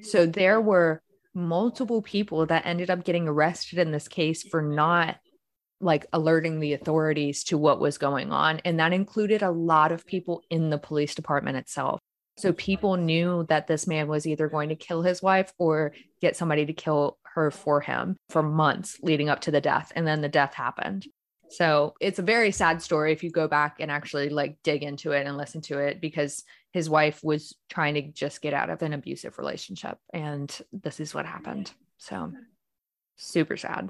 So 0.01 0.25
there 0.25 0.59
were 0.59 1.01
multiple 1.33 2.01
people 2.01 2.45
that 2.47 2.65
ended 2.65 2.89
up 2.89 3.03
getting 3.03 3.27
arrested 3.27 3.79
in 3.79 3.91
this 3.91 4.07
case 4.07 4.43
for 4.43 4.61
not 4.61 5.17
like 5.79 6.05
alerting 6.13 6.59
the 6.59 6.73
authorities 6.73 7.43
to 7.45 7.57
what 7.57 7.79
was 7.79 7.97
going 7.97 8.31
on. 8.31 8.59
And 8.65 8.79
that 8.79 8.93
included 8.93 9.41
a 9.41 9.51
lot 9.51 9.91
of 9.91 10.05
people 10.05 10.43
in 10.49 10.69
the 10.69 10.77
police 10.77 11.15
department 11.15 11.57
itself. 11.57 11.99
So 12.41 12.53
people 12.53 12.97
knew 12.97 13.45
that 13.49 13.67
this 13.67 13.85
man 13.85 14.07
was 14.07 14.25
either 14.25 14.47
going 14.47 14.69
to 14.69 14.75
kill 14.75 15.03
his 15.03 15.21
wife 15.21 15.53
or 15.59 15.93
get 16.21 16.35
somebody 16.35 16.65
to 16.65 16.73
kill 16.73 17.19
her 17.35 17.51
for 17.51 17.81
him 17.81 18.17
for 18.29 18.41
months 18.41 18.97
leading 19.03 19.29
up 19.29 19.41
to 19.41 19.51
the 19.51 19.61
death. 19.61 19.91
And 19.95 20.07
then 20.07 20.21
the 20.21 20.27
death 20.27 20.55
happened. 20.55 21.05
So 21.49 21.93
it's 22.01 22.17
a 22.17 22.23
very 22.23 22.51
sad 22.51 22.81
story 22.81 23.11
if 23.11 23.23
you 23.23 23.29
go 23.29 23.47
back 23.47 23.77
and 23.79 23.91
actually 23.91 24.29
like 24.29 24.57
dig 24.63 24.81
into 24.81 25.11
it 25.11 25.27
and 25.27 25.37
listen 25.37 25.61
to 25.63 25.77
it 25.77 26.01
because 26.01 26.43
his 26.71 26.89
wife 26.89 27.19
was 27.23 27.55
trying 27.69 27.93
to 27.93 28.01
just 28.01 28.41
get 28.41 28.55
out 28.55 28.71
of 28.71 28.81
an 28.81 28.93
abusive 28.93 29.37
relationship. 29.37 29.99
And 30.11 30.49
this 30.71 30.99
is 30.99 31.13
what 31.13 31.27
happened. 31.27 31.71
So 31.97 32.31
super 33.17 33.55
sad. 33.55 33.89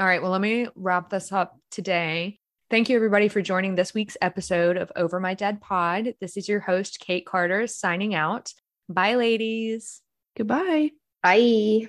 All 0.00 0.06
right. 0.06 0.20
Well, 0.20 0.32
let 0.32 0.40
me 0.40 0.66
wrap 0.74 1.10
this 1.10 1.30
up 1.30 1.56
today. 1.70 2.39
Thank 2.70 2.88
you, 2.88 2.94
everybody, 2.94 3.26
for 3.26 3.42
joining 3.42 3.74
this 3.74 3.94
week's 3.94 4.16
episode 4.22 4.76
of 4.76 4.92
Over 4.94 5.18
My 5.18 5.34
Dead 5.34 5.60
Pod. 5.60 6.14
This 6.20 6.36
is 6.36 6.48
your 6.48 6.60
host, 6.60 7.00
Kate 7.00 7.26
Carter, 7.26 7.66
signing 7.66 8.14
out. 8.14 8.52
Bye, 8.88 9.16
ladies. 9.16 10.02
Goodbye. 10.36 10.92
Bye. 11.20 11.88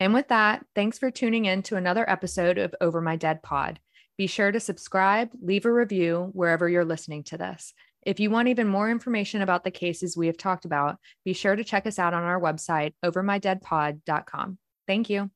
And 0.00 0.12
with 0.12 0.26
that, 0.26 0.66
thanks 0.74 0.98
for 0.98 1.12
tuning 1.12 1.44
in 1.44 1.62
to 1.64 1.76
another 1.76 2.08
episode 2.10 2.58
of 2.58 2.74
Over 2.80 3.00
My 3.00 3.14
Dead 3.14 3.44
Pod. 3.44 3.78
Be 4.18 4.26
sure 4.26 4.50
to 4.50 4.58
subscribe, 4.58 5.30
leave 5.40 5.66
a 5.66 5.72
review 5.72 6.30
wherever 6.32 6.68
you're 6.68 6.84
listening 6.84 7.22
to 7.24 7.38
this. 7.38 7.72
If 8.04 8.18
you 8.18 8.28
want 8.28 8.48
even 8.48 8.66
more 8.66 8.90
information 8.90 9.40
about 9.40 9.62
the 9.62 9.70
cases 9.70 10.16
we 10.16 10.26
have 10.26 10.36
talked 10.36 10.64
about, 10.64 10.96
be 11.24 11.32
sure 11.32 11.54
to 11.54 11.62
check 11.62 11.86
us 11.86 12.00
out 12.00 12.12
on 12.12 12.24
our 12.24 12.40
website, 12.40 12.94
overmydeadpod.com. 13.04 14.58
Thank 14.88 15.10
you. 15.10 15.30